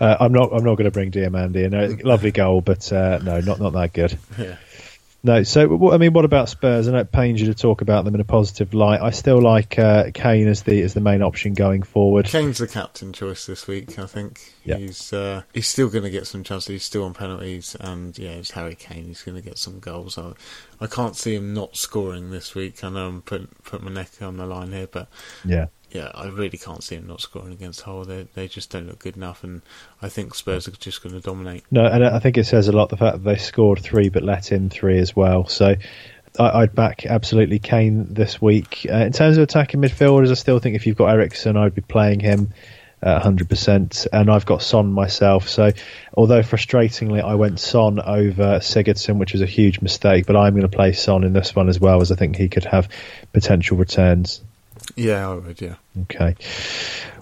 [0.00, 0.52] Uh, I'm not.
[0.52, 1.98] I'm not going to bring Diomande in.
[2.06, 4.16] lovely goal, but uh, no, not not that good.
[4.38, 4.56] Yeah.
[5.24, 6.86] No, so I mean, what about Spurs?
[6.86, 9.00] I know it pains you to talk about them in a positive light.
[9.00, 12.26] I still like uh, Kane as the as the main option going forward.
[12.26, 13.98] Kane's the captain choice this week.
[13.98, 14.76] I think yeah.
[14.76, 16.68] he's uh, he's still going to get some chances.
[16.68, 19.06] He's still on penalties, and yeah, it's Harry Kane.
[19.06, 20.18] He's going to get some goals.
[20.18, 20.34] I,
[20.78, 22.84] I can't see him not scoring this week.
[22.84, 25.08] I know I'm putting put my neck on the line here, but
[25.42, 28.04] yeah, yeah, I really can't see them not scoring against Hull.
[28.04, 29.62] They they just don't look good enough, and
[30.02, 31.62] I think Spurs are just going to dominate.
[31.70, 34.24] No, and I think it says a lot the fact that they scored three but
[34.24, 35.46] let in three as well.
[35.46, 35.76] So
[36.38, 38.84] I, would back absolutely Kane this week.
[38.90, 41.80] Uh, in terms of attacking midfielders, I still think if you've got Eriksen, I'd be
[41.80, 42.52] playing him.
[43.02, 45.46] Uh, 100%, and I've got Son myself.
[45.46, 45.72] So,
[46.16, 50.62] although frustratingly, I went Son over Sigurdsson, which was a huge mistake, but I'm going
[50.62, 52.88] to play Son in this one as well, as I think he could have
[53.34, 54.40] potential returns.
[54.96, 55.60] Yeah, I would.
[55.60, 55.74] Yeah.
[56.02, 56.36] Okay.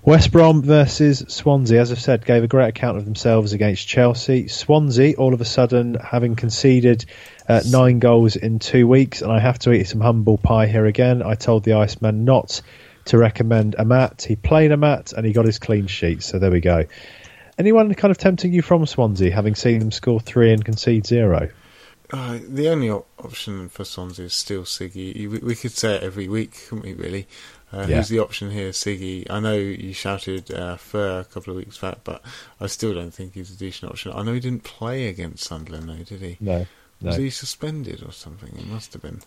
[0.05, 4.49] West Brom versus Swansea, as I've said, gave a great account of themselves against Chelsea.
[4.49, 7.05] Swansea, all of a sudden, having conceded
[7.49, 10.87] uh, nine goals in two weeks, and I have to eat some humble pie here
[10.87, 11.23] again.
[11.23, 12.61] I told the Iceman not
[13.07, 14.23] to recommend Amat.
[14.23, 16.23] He played Amat, and he got his clean sheet.
[16.23, 16.85] So there we go.
[17.59, 21.51] Anyone kind of tempting you from Swansea, having seen them score three and concede zero?
[22.13, 25.15] Uh, the only option for Swansea is still Siggy.
[25.15, 26.93] We, we, could say it every week, couldn't we?
[26.93, 27.27] Really,
[27.73, 27.97] uh, yeah.
[27.97, 28.71] who's the option here?
[28.71, 29.29] Siggy.
[29.31, 32.23] I know you shouted uh, Fer a couple of weeks back, but
[32.61, 34.13] I still don't think he's a decent option.
[34.13, 36.37] I know he didn't play against Sunderland, though, did he?
[36.41, 36.67] No.
[37.01, 37.09] no.
[37.09, 38.55] Was he suspended or something?
[38.57, 39.23] He must have been.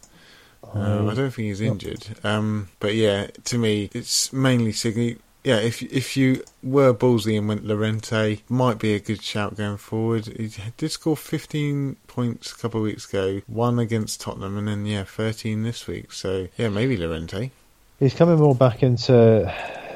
[0.74, 2.08] Um, I don't think he's injured.
[2.24, 7.48] Um, but yeah, to me, it's mainly Siggy yeah, if if you were ballsy and
[7.48, 10.26] went Llorente, might be a good shout going forward.
[10.26, 14.88] He did score 15 points a couple of weeks ago, one against Tottenham, and then
[14.88, 16.12] yeah, 13 this week.
[16.12, 17.52] So yeah, maybe Llorente.
[18.00, 19.54] He's coming more back into,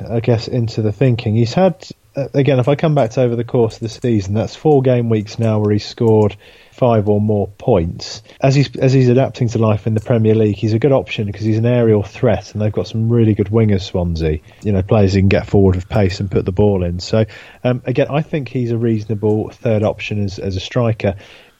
[0.09, 1.35] I guess, into the thinking.
[1.35, 1.85] He's had
[2.15, 2.59] uh, again.
[2.59, 5.37] If I come back to over the course of the season, that's four game weeks
[5.37, 6.37] now where he's scored
[6.71, 8.23] five or more points.
[8.39, 11.25] As he's as he's adapting to life in the Premier League, he's a good option
[11.25, 13.81] because he's an aerial threat, and they've got some really good wingers.
[13.81, 16.99] Swansea, you know, players who can get forward with pace and put the ball in.
[16.99, 17.25] So
[17.65, 21.15] um, again, I think he's a reasonable third option as as a striker.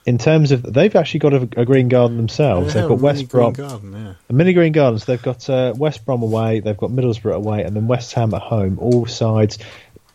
[0.06, 2.74] In terms of, they've actually got a, a green garden themselves.
[2.74, 4.14] Yeah, they've got West Brom, garden, yeah.
[4.28, 5.04] a mini green gardens.
[5.04, 8.40] They've got uh, West Brom away, they've got Middlesbrough away, and then West Ham at
[8.40, 8.78] home.
[8.78, 9.58] All sides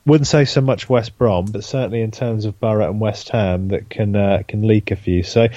[0.05, 3.69] wouldn't say so much West Brom, but certainly in terms of Borough and West Ham
[3.69, 5.23] that can uh, can leak a few.
[5.23, 5.47] So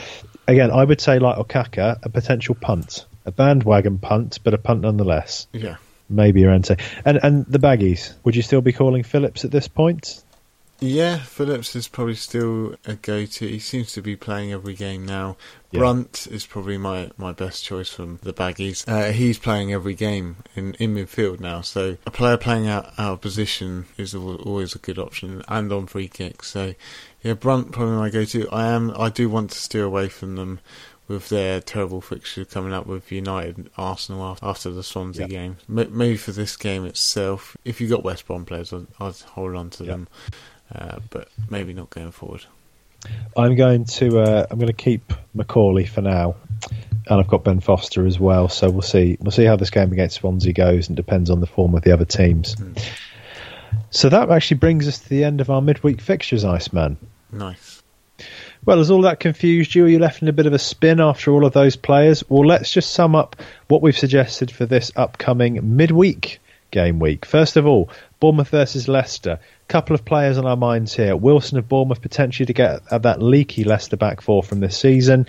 [0.46, 4.82] again, I would say like Okaka, a potential punt, a bandwagon punt, but a punt
[4.82, 5.46] nonetheless.
[5.52, 5.76] Yeah,
[6.08, 6.78] maybe Arente.
[7.04, 10.22] And and the baggies, would you still be calling Phillips at this point?
[10.80, 13.48] Yeah, Phillips is probably still a go-to.
[13.48, 15.36] He seems to be playing every game now.
[15.72, 15.80] Yeah.
[15.80, 18.86] Brunt is probably my, my best choice from the baggies.
[18.86, 23.14] Uh, he's playing every game in, in midfield now, so a player playing out, out
[23.14, 26.48] of position is always a good option, and on free kicks.
[26.48, 26.74] So,
[27.22, 28.48] yeah, Brunt probably my go-to.
[28.50, 30.60] I am I do want to steer away from them
[31.08, 35.30] with their terrible fixture coming up with United, and Arsenal after the Swansea yep.
[35.30, 35.56] game.
[35.66, 39.70] Maybe for this game itself, if you got West Brom players, I'd, I'd hold on
[39.70, 39.92] to yep.
[39.92, 40.08] them.
[40.74, 42.44] Uh, but maybe not going forward.
[43.36, 47.60] I'm going to uh, I'm going to keep McAuley for now, and I've got Ben
[47.60, 48.48] Foster as well.
[48.48, 51.46] So we'll see we'll see how this game against Swansea goes, and depends on the
[51.46, 52.56] form of the other teams.
[52.56, 52.82] Mm.
[53.90, 56.96] So that actually brings us to the end of our midweek fixtures, Iceman.
[57.32, 57.82] Nice.
[58.64, 59.84] Well, has all that confused you?
[59.84, 62.28] Are you left in a bit of a spin after all of those players?
[62.28, 63.36] Well, let's just sum up
[63.68, 66.40] what we've suggested for this upcoming midweek
[66.70, 67.24] game week.
[67.24, 67.90] First of all,
[68.20, 69.38] Bournemouth versus Leicester
[69.68, 71.14] couple of players on our minds here.
[71.14, 75.26] Wilson of Bournemouth potentially to get at that leaky Leicester back four from this season.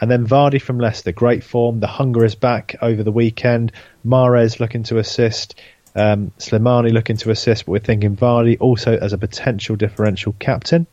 [0.00, 1.80] And then Vardy from Leicester, great form.
[1.80, 3.72] The hunger is back over the weekend.
[4.04, 5.58] Mahrez looking to assist.
[5.94, 10.86] Um, Slimani looking to assist, but we're thinking Vardy also as a potential differential captain.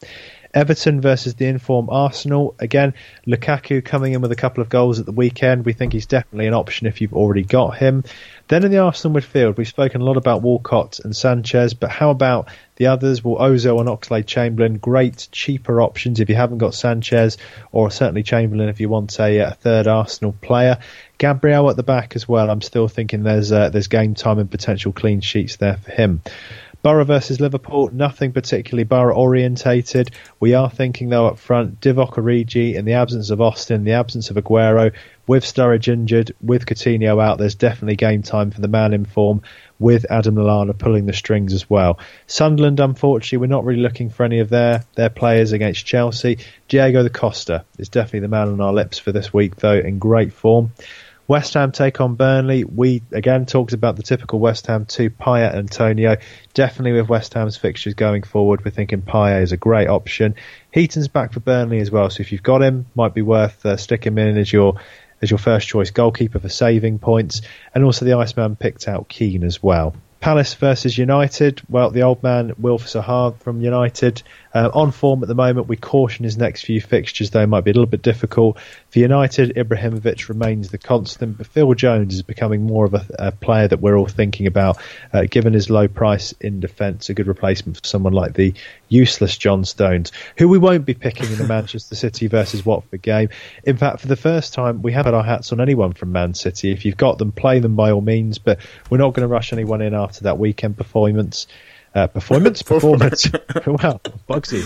[0.54, 2.56] Everton versus the inform Arsenal.
[2.60, 2.94] Again,
[3.26, 5.66] Lukaku coming in with a couple of goals at the weekend.
[5.66, 8.04] We think he's definitely an option if you've already got him.
[8.50, 12.12] Then in the Arsenal midfield, we've spoken a lot about Walcott and Sanchez, but how
[12.12, 13.24] about the others?
[13.24, 17.38] Well, Ozil and Oxlade Chamberlain, great cheaper options if you haven't got Sanchez,
[17.72, 20.78] or certainly Chamberlain if you want a, a third Arsenal player.
[21.18, 22.50] Gabriel at the back as well.
[22.50, 26.22] I'm still thinking there's uh, there's game time and potential clean sheets there for him.
[26.84, 30.12] Borough versus Liverpool, nothing particularly Borough orientated.
[30.42, 34.30] We are thinking though up front, Divock Origi in the absence of Austin, the absence
[34.30, 34.92] of Aguero,
[35.26, 39.44] with Sturridge injured, with Coutinho out, there's definitely game time for the man in form,
[39.80, 42.00] with Adam Lallana pulling the strings as well.
[42.28, 46.40] Sunderland, unfortunately, we're not really looking for any of their, their players against Chelsea.
[46.68, 50.00] Diego da Costa is definitely the man on our lips for this week, though, in
[50.00, 50.74] great form.
[51.28, 52.64] West Ham take on Burnley.
[52.66, 56.18] We again talked about the typical West Ham two, Payet Antonio.
[56.54, 60.36] Definitely with West Ham's fixtures going forward, we're thinking Payet is a great option.
[60.72, 63.78] Heaton's back for Burnley as well, so if you've got him, might be worth uh,
[63.78, 64.76] sticking him in as your
[65.22, 67.42] as your first choice goalkeeper for saving points.
[67.74, 69.96] And also the Iceman picked out Keane as well.
[70.20, 71.62] Palace versus United.
[71.70, 75.68] Well, the old man Wilf Zaha from United uh, on form at the moment.
[75.68, 78.60] We caution his next few fixtures though might be a little bit difficult.
[78.90, 83.32] For United, Ibrahimovic remains the constant, but Phil Jones is becoming more of a, a
[83.32, 84.78] player that we're all thinking about,
[85.12, 87.10] uh, given his low price in defence.
[87.10, 88.54] A good replacement for someone like the
[88.90, 93.30] useless John Stones, who we won't be picking in the Manchester City versus Watford game.
[93.64, 96.34] In fact, for the first time, we have had our hats on anyone from Man
[96.34, 96.72] City.
[96.72, 99.52] If you've got them, play them by all means, but we're not going to rush
[99.52, 101.48] anyone in after that weekend performance.
[101.96, 103.32] Uh, performance, performance.
[103.68, 104.64] wow, Bugsy.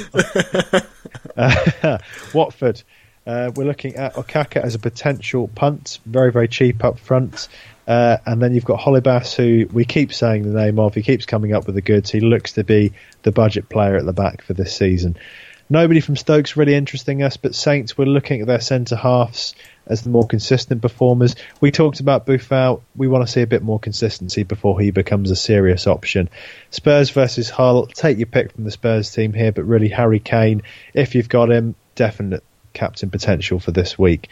[1.37, 1.97] uh,
[2.33, 2.81] Watford.
[3.25, 7.49] Uh, we're looking at Okaka as a potential punt, very very cheap up front,
[7.85, 10.93] uh, and then you've got Holebas, who we keep saying the name of.
[10.93, 12.09] He keeps coming up with the goods.
[12.09, 15.17] He looks to be the budget player at the back for this season.
[15.69, 19.53] Nobody from Stoke's really interesting us, but Saints, we're looking at their centre halves
[19.89, 21.35] as the more consistent performers.
[21.61, 22.81] We talked about Boufal.
[22.95, 26.29] We want to see a bit more consistency before he becomes a serious option.
[26.71, 27.87] Spurs versus Hull.
[27.87, 30.63] Take your pick from the Spurs team here, but really Harry Kane,
[30.93, 34.29] if you've got him, definite captain potential for this week.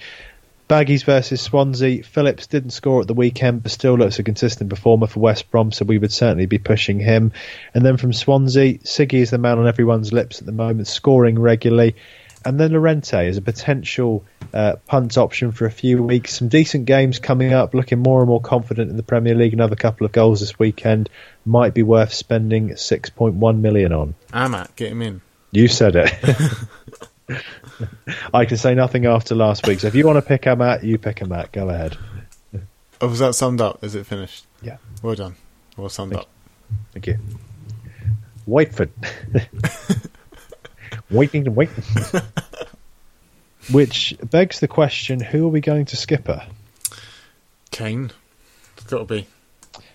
[0.67, 2.01] Baggies versus Swansea.
[2.01, 5.71] Phillips didn't score at the weekend, but still looks a consistent performer for West Brom,
[5.71, 7.33] so we would certainly be pushing him.
[7.75, 11.37] And then from Swansea, Siggy is the man on everyone's lips at the moment, scoring
[11.37, 11.95] regularly.
[12.45, 14.23] And then Llorente is a potential
[14.53, 16.35] uh, punt option for a few weeks.
[16.35, 19.53] Some decent games coming up, looking more and more confident in the Premier League.
[19.53, 21.09] Another couple of goals this weekend
[21.43, 24.13] might be worth spending 6.1 million on.
[24.31, 25.21] Amat, get him in.
[25.51, 26.13] You said it.
[28.33, 29.79] I can say nothing after last week.
[29.79, 31.51] So if you want to pick a mat, you pick a mat.
[31.51, 31.97] Go ahead.
[33.01, 33.83] Oh, was that summed up?
[33.83, 34.45] Is it finished?
[34.61, 34.77] Yeah.
[35.01, 35.35] Well done.
[35.75, 36.29] Well summed Thank up.
[36.69, 36.77] You.
[36.93, 37.17] Thank you.
[38.47, 38.89] Whiteford.
[41.09, 41.83] waiting and waiting.
[43.71, 46.45] Which begs the question: Who are we going to skipper?
[47.71, 48.11] Kane.
[48.77, 49.27] It's got to be.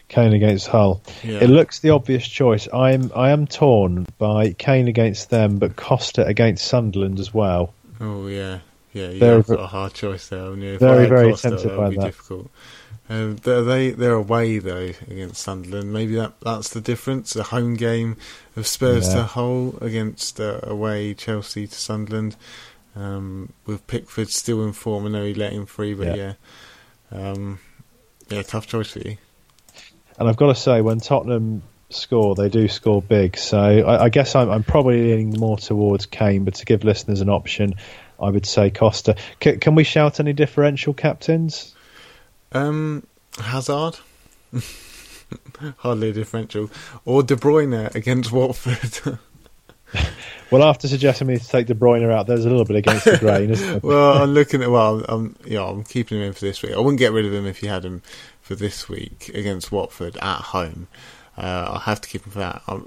[0.09, 1.03] Kane against Hull.
[1.23, 1.39] Yeah.
[1.39, 2.69] It looks the obvious choice.
[2.73, 7.73] I'm I am torn by Kane against them, but Costa against Sunderland as well.
[8.01, 8.59] Oh yeah,
[8.93, 9.09] yeah.
[9.11, 10.55] You Very have got a hard choice there.
[10.55, 10.75] you?
[10.75, 12.05] If very, very Costa, tempted that by be that.
[12.07, 12.51] difficult.
[13.09, 15.93] Uh, they're, they they're away though against Sunderland.
[15.93, 17.35] Maybe that that's the difference.
[17.37, 18.17] A home game
[18.57, 19.15] of Spurs Yeah.
[19.15, 22.37] to Hull against uh, away Chelsea to Sunderland.
[22.97, 26.35] Um, with Pickford still in form, I know he let him free, but yeah,
[27.13, 27.31] Yeah.
[27.31, 27.59] um,
[28.29, 29.17] yeah, tough choice for you.
[30.19, 33.37] And I've got to say, when Tottenham score, they do score big.
[33.39, 37.21] So I, I guess I'm, I'm probably leaning more towards Kane, but to give listeners
[37.21, 37.75] an option,
[38.21, 39.17] I would say Costa.
[39.43, 41.75] C- can we shout any differential captains?
[42.53, 43.07] Um,
[43.39, 43.99] Hazard.
[45.79, 46.71] Hardly a differential.
[47.05, 49.19] Or De Bruyne against Watford.
[50.51, 53.19] Well, after suggesting me to take De Bruyne out, there's a little bit against the
[53.19, 53.81] grain, isn't there?
[53.83, 54.71] well, I'm looking at.
[54.71, 56.73] Well, I'm yeah, I'm keeping him in for this week.
[56.73, 58.03] I wouldn't get rid of him if you had him
[58.41, 60.89] for this week against Watford at home.
[61.39, 62.63] Uh, I'll have to keep him for that.
[62.67, 62.85] I'm,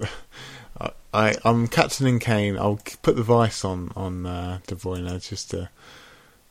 [1.13, 2.57] I, I'm captaining Kane.
[2.57, 5.69] I'll put the vice on on uh, De Bruyne just to.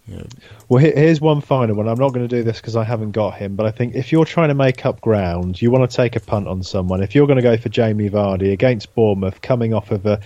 [0.07, 0.27] You know,
[0.69, 1.87] Well, here's one final one.
[1.87, 4.11] I'm not going to do this because I haven't got him, but I think if
[4.11, 7.05] you're trying to make up ground, you want to take a punt on someone.
[7.05, 10.21] If you're going to go for Jamie Vardy against Bournemouth, coming off of a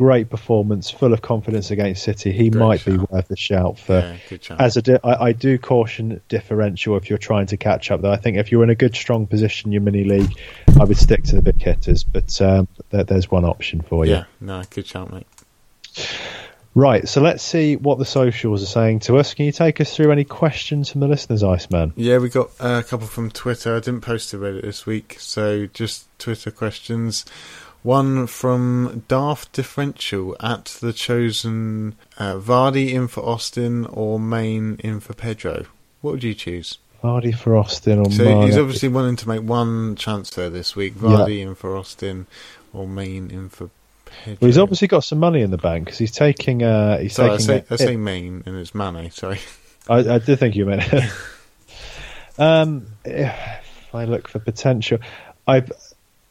[0.00, 3.98] great performance, full of confidence against City, he Great might be worth a shout for.
[3.98, 4.46] yeah, good.
[4.58, 8.00] As a, di- I, I do caution differential if you're trying to catch up.
[8.00, 10.32] Though I think if you're in a good, strong position in your mini league,
[10.80, 12.02] I would stick to the big hitters.
[12.02, 14.12] But um, there, there's one option for you.
[14.12, 15.26] yeah, no, good shout, mate.
[16.74, 17.06] Right.
[17.06, 19.34] So let's see what the socials are saying to us.
[19.34, 21.92] Can you take us through any questions from the listeners, Iceman?
[21.94, 23.76] Yeah, we got uh, a couple from Twitter.
[23.76, 27.26] I didn't post to Reddit this week, so just Twitter questions.
[27.82, 35.00] One from Daft Differential at the chosen uh, Vardy in for Austin or Main in
[35.00, 35.64] for Pedro.
[36.02, 36.78] What would you choose?
[37.02, 40.94] Vardy for Austin or So he's obviously wanting to make one transfer this week.
[40.94, 42.26] Vardy in for Austin
[42.74, 43.70] or Main in for
[44.04, 44.36] Pedro.
[44.40, 46.62] Well, he's obviously got some money in the bank because he's taking.
[46.62, 47.96] Uh, he's Sorry, I say, a I say.
[47.96, 49.10] Main and it's Mane.
[49.10, 49.40] Sorry.
[49.88, 50.82] I, I did think you meant.
[50.92, 51.10] it.
[52.38, 54.98] um, if I look for potential,
[55.46, 55.64] I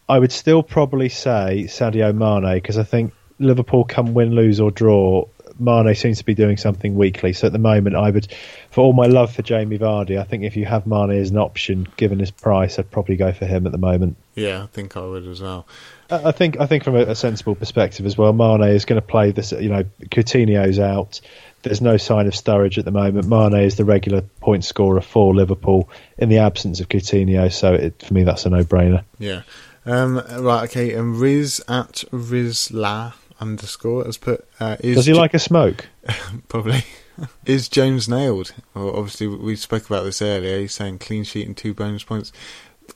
[0.10, 4.72] I would still probably say Sadio Mane because I think Liverpool come win, lose or
[4.72, 5.28] draw.
[5.60, 7.34] Mane seems to be doing something weekly.
[7.34, 8.28] So at the moment, I would,
[8.72, 11.38] for all my love for Jamie Vardy, I think if you have Mane as an
[11.38, 14.18] option, given his price, I'd probably go for him at the moment.
[14.36, 15.68] Yeah, I think I would as well.
[16.10, 19.06] I think I think from a, a sensible perspective as well, Mane is going to
[19.06, 19.52] play this.
[19.52, 21.22] You know, Coutinho's out.
[21.62, 23.28] There's no sign of Sturridge at the moment.
[23.28, 27.52] Mane is the regular point scorer for Liverpool in the absence of Coutinho.
[27.52, 29.04] So it, for me, that's a no-brainer.
[29.20, 29.44] Yeah.
[29.86, 34.48] Um, right, okay, and Riz at Rizla underscore has put.
[34.60, 35.88] Uh, is Does he like a smoke?
[36.48, 36.84] Probably.
[37.46, 38.54] is Jones nailed?
[38.74, 40.60] Well, obviously, we spoke about this earlier.
[40.60, 42.32] He's saying clean sheet and two bonus points.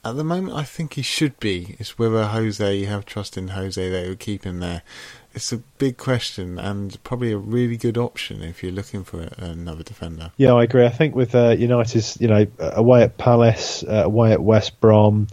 [0.04, 1.76] At the moment, I think he should be.
[1.80, 4.82] It's whether Jose, you have trust in Jose, they would keep him there.
[5.36, 9.84] It's a big question and probably a really good option if you're looking for another
[9.84, 10.32] defender.
[10.38, 10.86] Yeah, I agree.
[10.86, 15.28] I think with uh, United's, you know, away at Palace, uh, away at West Brom,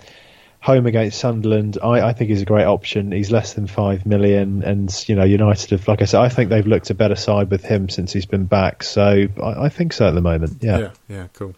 [0.61, 3.13] home against Sunderland, I, I think he's a great option.
[3.13, 6.51] He's less than five million, and you know, United have, like I said, I think
[6.51, 8.83] they've looked a better side with him since he's been back.
[8.83, 10.59] So I, I think so at the moment.
[10.61, 10.79] Yeah.
[10.79, 11.55] yeah, yeah, cool.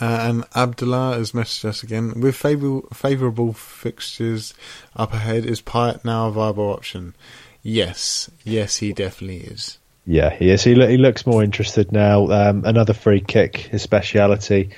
[0.00, 2.20] Uh, and Abdullah has messaged us again.
[2.20, 4.52] With favourable, favourable fixtures
[4.96, 7.14] up ahead, is Payet now a viable option?
[7.62, 9.78] Yes, yes, he definitely is.
[10.04, 10.64] Yeah, he is.
[10.64, 12.30] He, lo- he looks more interested now.
[12.30, 14.70] Um, another free kick, his speciality.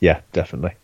[0.00, 0.74] Yeah, definitely.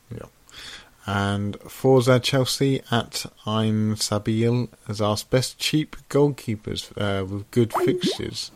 [1.07, 8.51] And Forza Chelsea at I'm Sabil has asked best cheap goalkeepers uh, with good fixtures.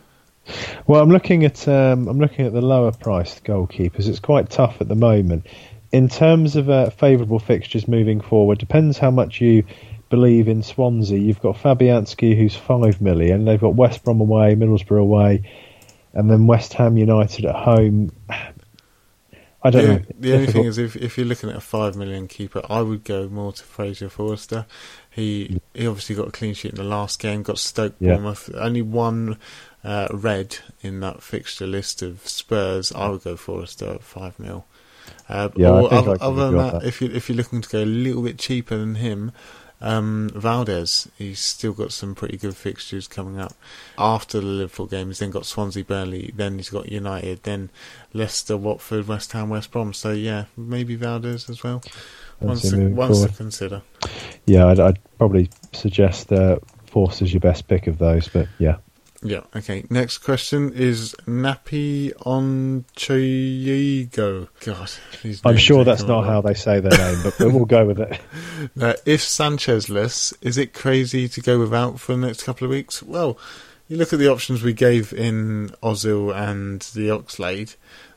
[0.86, 4.08] Well, I'm looking at um, I'm looking at the lower priced goalkeepers.
[4.08, 5.46] It's quite tough at the moment.
[5.92, 9.64] In terms of uh, favourable fixtures moving forward, depends how much you
[10.10, 11.18] believe in Swansea.
[11.18, 13.44] You've got Fabianski, who's five million.
[13.44, 15.42] They've got West Brom away, Middlesbrough away,
[16.14, 18.10] and then West Ham United at home.
[19.62, 20.04] I don't the, know.
[20.20, 23.02] the only thing is, if if you're looking at a five million keeper, I would
[23.04, 24.66] go more to Fraser Forster.
[25.10, 28.14] He he obviously got a clean sheet in the last game, got Stoke Yeah.
[28.14, 29.36] Bournemouth, only one
[29.82, 32.92] uh, red in that fixture list of Spurs.
[32.92, 34.64] I would go Forster at five mil.
[35.28, 36.84] Uh, Yeah, or other, other than that, that.
[36.84, 39.32] if you if you're looking to go a little bit cheaper than him,
[39.80, 43.54] um, Valdés, he's still got some pretty good fixtures coming up
[43.96, 45.08] after the Liverpool game.
[45.08, 47.70] He's then got Swansea, Burnley, then he's got United, then
[48.12, 49.92] Leicester, Watford, West Ham, West Brom.
[49.92, 51.82] So yeah, maybe Valdés as well.
[52.40, 53.82] Once to, once to consider.
[54.46, 58.76] Yeah, I'd, I'd probably suggest uh, Forster's your best pick of those, but yeah.
[59.22, 59.40] Yeah.
[59.54, 59.84] Okay.
[59.90, 64.48] Next question is Nappy on Chiego.
[64.60, 64.90] God,
[65.44, 68.20] I'm sure that's not how they say their name, but we'll go with it.
[68.80, 73.02] Uh, if Sanchez-less, is it crazy to go without for the next couple of weeks?
[73.02, 73.38] Well,
[73.88, 77.76] you look at the options we gave in Ozil and the Oxlade.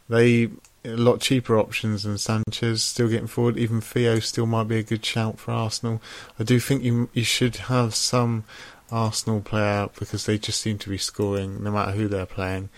[0.10, 0.49] They
[0.84, 2.84] a lot cheaper options than Sanchez.
[2.84, 3.58] Still getting forward.
[3.58, 6.02] Even Theo still might be a good shout for Arsenal.
[6.39, 8.43] I do think you you should have some
[8.92, 12.70] Arsenal player because they just seem to be scoring no matter who they're playing.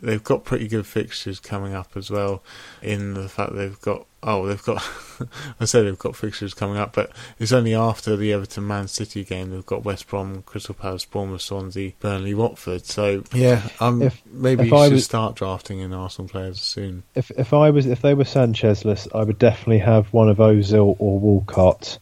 [0.00, 2.42] They've got pretty good fixtures coming up as well.
[2.82, 4.82] In the fact they've got oh they've got
[5.60, 9.24] I say they've got fixtures coming up, but it's only after the Everton Man City
[9.24, 12.86] game they've got West Brom, Crystal Palace, Bournemouth, Swansea, Burnley, Watford.
[12.86, 16.60] So yeah, um, If- maybe if you I should was- start drafting in Arsenal players
[16.60, 17.02] soon.
[17.14, 20.96] If if I was if they were Sanchezless, I would definitely have one of Ozil
[20.98, 21.98] or Walcott,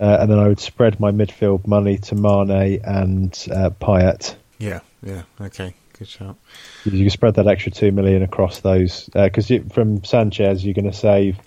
[0.00, 4.34] uh, and then I would spread my midfield money to Mane and uh, Payet.
[4.58, 6.36] Yeah, yeah, okay, good shout.
[6.84, 10.96] You can spread that extra two million across those because from Sanchez you're going to
[10.96, 11.38] save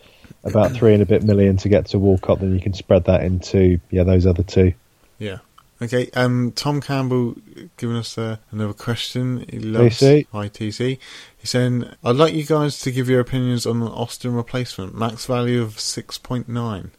[0.43, 2.39] about three and a bit million to get to Walcott.
[2.39, 4.73] Then you can spread that into yeah those other two.
[5.17, 5.39] Yeah.
[5.81, 7.35] Okay, um, Tom Campbell
[7.75, 9.45] giving us uh, another question.
[9.49, 10.27] He loves TC.
[10.31, 10.97] Hi TC.
[11.37, 15.25] He's saying, I'd like you guys to give your opinions on the Austin replacement, max
[15.25, 16.91] value of 6.9.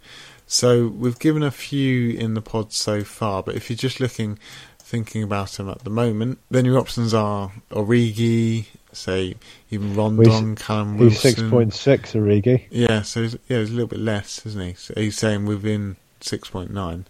[0.47, 4.39] So we've given a few in the pod so far, but if you're just looking,
[4.79, 9.35] thinking about them at the moment, then your options are Origi, say
[9.71, 11.31] even Rondon, Callum He's Wilson.
[11.31, 12.65] six point six, Origi.
[12.71, 14.75] Yeah, so he's, yeah, he's a little bit less, isn't he?
[14.75, 17.05] So he's saying within 6.9.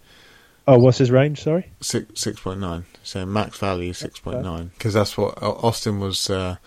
[0.67, 1.43] Oh, what's his range?
[1.43, 1.69] Sorry.
[1.79, 2.85] Six six point nine.
[3.03, 6.57] So max value six point nine because that's what Austin was uh,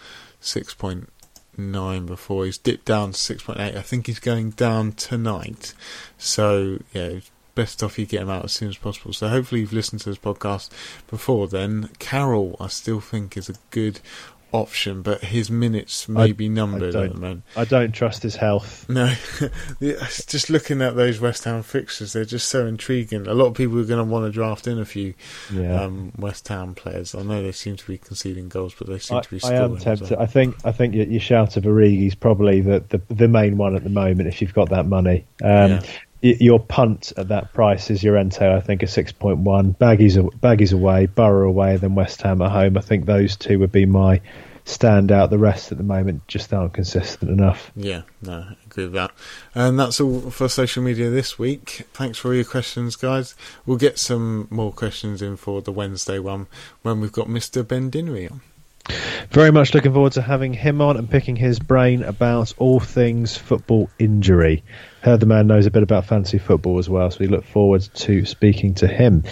[0.40, 1.08] six point
[1.59, 2.44] nine before.
[2.44, 3.76] He's dipped down to six point eight.
[3.76, 5.74] I think he's going down tonight.
[6.16, 7.20] So yeah,
[7.54, 9.12] best off you get him out as soon as possible.
[9.12, 10.70] So hopefully you've listened to this podcast
[11.09, 11.90] before then.
[11.98, 14.00] Carroll, I still think is a good
[14.53, 17.42] option, but his minutes may I- be numbered at the moment.
[17.57, 18.88] I don't trust his health.
[18.88, 19.12] No,
[19.80, 23.26] just looking at those West Ham fixtures, they're just so intriguing.
[23.26, 25.14] A lot of people are going to want to draft in a few
[25.53, 25.82] Yeah.
[25.82, 27.14] um, West Ham players.
[27.14, 29.53] I know they seem to be conceding goals, but they seem I, to be I
[29.55, 30.11] am tempted.
[30.11, 30.22] well.
[30.22, 33.76] I think I think your, your shout of Origi's probably the, the the main one
[33.76, 34.28] at the moment.
[34.28, 35.82] If you've got that money, um, Yeah.
[36.20, 38.54] Your punt at that price is your Llorente.
[38.54, 39.74] I think a six point one.
[39.74, 42.76] Baggies Baggies away, Borough away, then West Ham at home.
[42.76, 44.20] I think those two would be my
[44.64, 45.30] standout.
[45.30, 47.70] The rest at the moment just aren't consistent enough.
[47.76, 49.12] Yeah, no, I agree with that.
[49.54, 51.86] And that's all for social media this week.
[51.94, 53.34] Thanks for all your questions, guys.
[53.64, 56.46] We'll get some more questions in for the Wednesday one
[56.82, 57.66] when we've got Mr.
[57.66, 58.40] Ben Dinnery on.
[59.30, 63.36] Very much looking forward to having him on and picking his brain about all things
[63.36, 64.64] football injury.
[65.03, 67.82] Heard the man knows a bit about fantasy football as well, so we look forward
[67.95, 69.24] to speaking to him.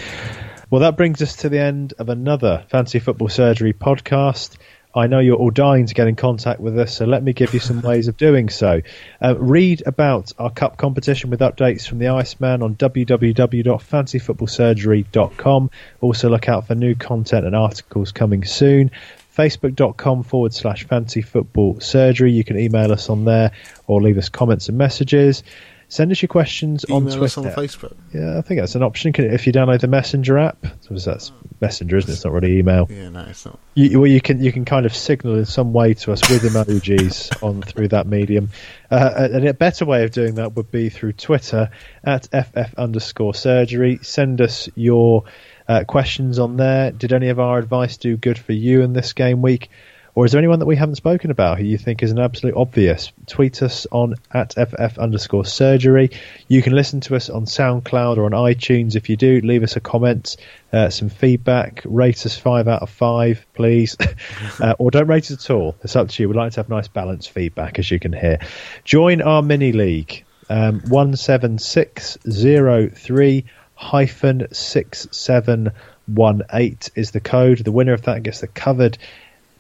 [0.69, 4.57] Well, that brings us to the end of another Fantasy Football Surgery podcast.
[4.97, 7.53] I know you're all dying to get in contact with us, so let me give
[7.53, 8.81] you some ways of doing so.
[9.23, 15.71] Uh, read about our cup competition with updates from the Iceman on www.fantasyfootballsurgery.com.
[16.01, 18.91] Also, look out for new content and articles coming soon.
[19.37, 22.33] Facebook.com forward slash fantasy football surgery.
[22.33, 23.53] You can email us on there
[23.87, 25.43] or leave us comments and messages.
[25.89, 27.23] Send us your questions on Twitter.
[27.25, 27.95] us on Facebook.
[28.13, 29.13] Yeah, I think that's an option.
[29.13, 31.31] Can- If you download the Messenger app, so that's
[31.61, 32.15] Messenger, isn't it?
[32.15, 32.89] It's not really email.
[32.91, 33.61] Yeah, no, it's not.
[33.75, 36.43] You, well, you can you can kind of signal in some way to us with
[36.43, 38.51] emojis on through that medium.
[38.91, 41.71] Uh, and a better way of doing that would be through Twitter
[42.03, 44.01] at ff underscore surgery.
[44.03, 45.23] Send us your
[45.69, 46.91] uh, questions on there.
[46.91, 49.71] Did any of our advice do good for you in this game week?
[50.17, 52.55] Or is there anyone that we haven't spoken about who you think is an absolute
[52.57, 53.13] obvious?
[53.27, 56.11] Tweet us on at ff underscore surgery.
[56.49, 58.97] You can listen to us on SoundCloud or on iTunes.
[58.97, 60.39] If you do, leave us a comment,
[60.73, 63.95] uh, some feedback, rate us five out of five, please.
[64.59, 65.77] uh, or don't rate us at all.
[65.85, 66.31] It's up to you.
[66.31, 68.39] We'd like to have nice balanced feedback, as you can hear.
[68.85, 70.25] Join our mini league.
[70.49, 73.45] Um, 17603
[73.77, 77.59] hyphen 6718 is the code.
[77.59, 78.99] The winner of that gets the covered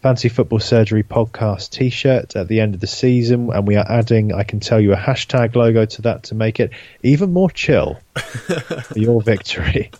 [0.02, 3.50] Fantasy Football Surgery podcast t shirt at the end of the season.
[3.52, 6.60] And we are adding, I can tell you, a hashtag logo to that to make
[6.60, 6.70] it
[7.02, 9.90] even more chill for your victory.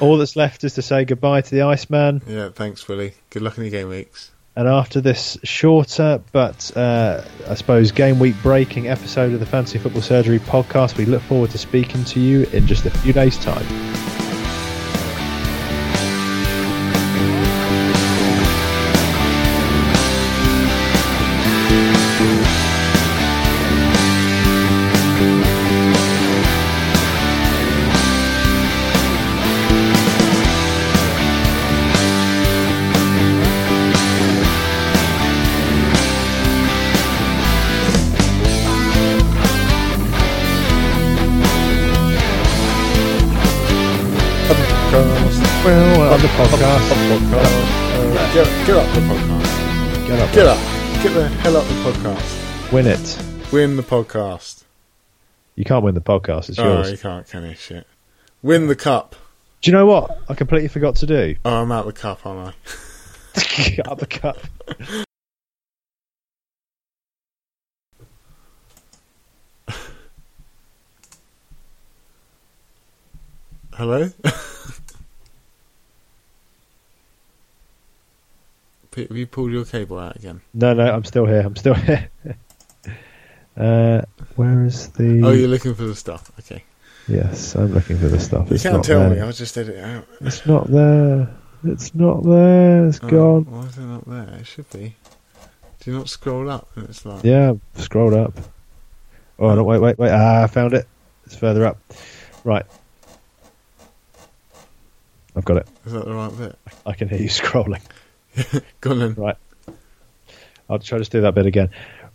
[0.00, 2.22] All that's left is to say goodbye to the Iceman.
[2.26, 3.14] Yeah, thanks, Willie.
[3.30, 4.30] Good luck in your game weeks.
[4.56, 9.78] And after this shorter but uh, I suppose game week breaking episode of the Fantasy
[9.78, 13.36] Football Surgery podcast, we look forward to speaking to you in just a few days'
[13.36, 14.25] time.
[46.36, 46.90] Podcast.
[48.34, 50.06] Get, get up the podcast.
[50.06, 50.34] Get up.
[50.34, 51.02] Get up.
[51.02, 52.72] Get the hell up the podcast.
[52.72, 53.52] Win it.
[53.52, 54.64] Win the podcast.
[55.54, 56.50] You can't win the podcast.
[56.50, 56.90] It's Oh, yours.
[56.90, 57.54] you can't, can you?
[57.54, 57.86] Shit.
[58.42, 59.16] Win the cup.
[59.62, 60.20] Do you know what?
[60.28, 61.36] I completely forgot to do.
[61.44, 63.40] Oh, I'm out the cup, aren't I?
[63.74, 64.36] Get up the cup.
[73.74, 74.08] Hello?
[78.96, 80.40] have you pulled your cable out again?
[80.54, 81.40] No, no, I'm still here.
[81.40, 82.08] I'm still here.
[83.56, 84.02] uh,
[84.36, 85.22] where is the?
[85.24, 86.30] Oh, you're looking for the stuff.
[86.40, 86.64] Okay.
[87.08, 88.48] Yes, I'm looking for the stuff.
[88.50, 89.10] You It's can't not tell there.
[89.10, 89.20] me.
[89.20, 90.06] I'll just edit it out.
[90.22, 91.28] It's not there.
[91.64, 92.86] It's not there.
[92.88, 93.44] It's Oh, gone.
[93.44, 94.38] Why is it not there?
[94.40, 94.96] It should be.
[95.80, 96.68] Do you not scroll up?
[96.74, 97.22] And it's like.
[97.22, 98.34] Yeah, I've scrolled up.
[99.38, 100.10] Oh, no, wait, wait, wait.
[100.10, 100.86] Ah, I found it.
[101.26, 101.78] It's further up.
[102.42, 102.66] Right.
[105.36, 105.68] I've got it.
[105.84, 106.58] Is that the right bit?
[106.86, 107.82] I can hear you scrolling.
[108.80, 109.14] Go on then.
[109.14, 109.36] Right.
[110.68, 111.70] I'll try to do that bit again.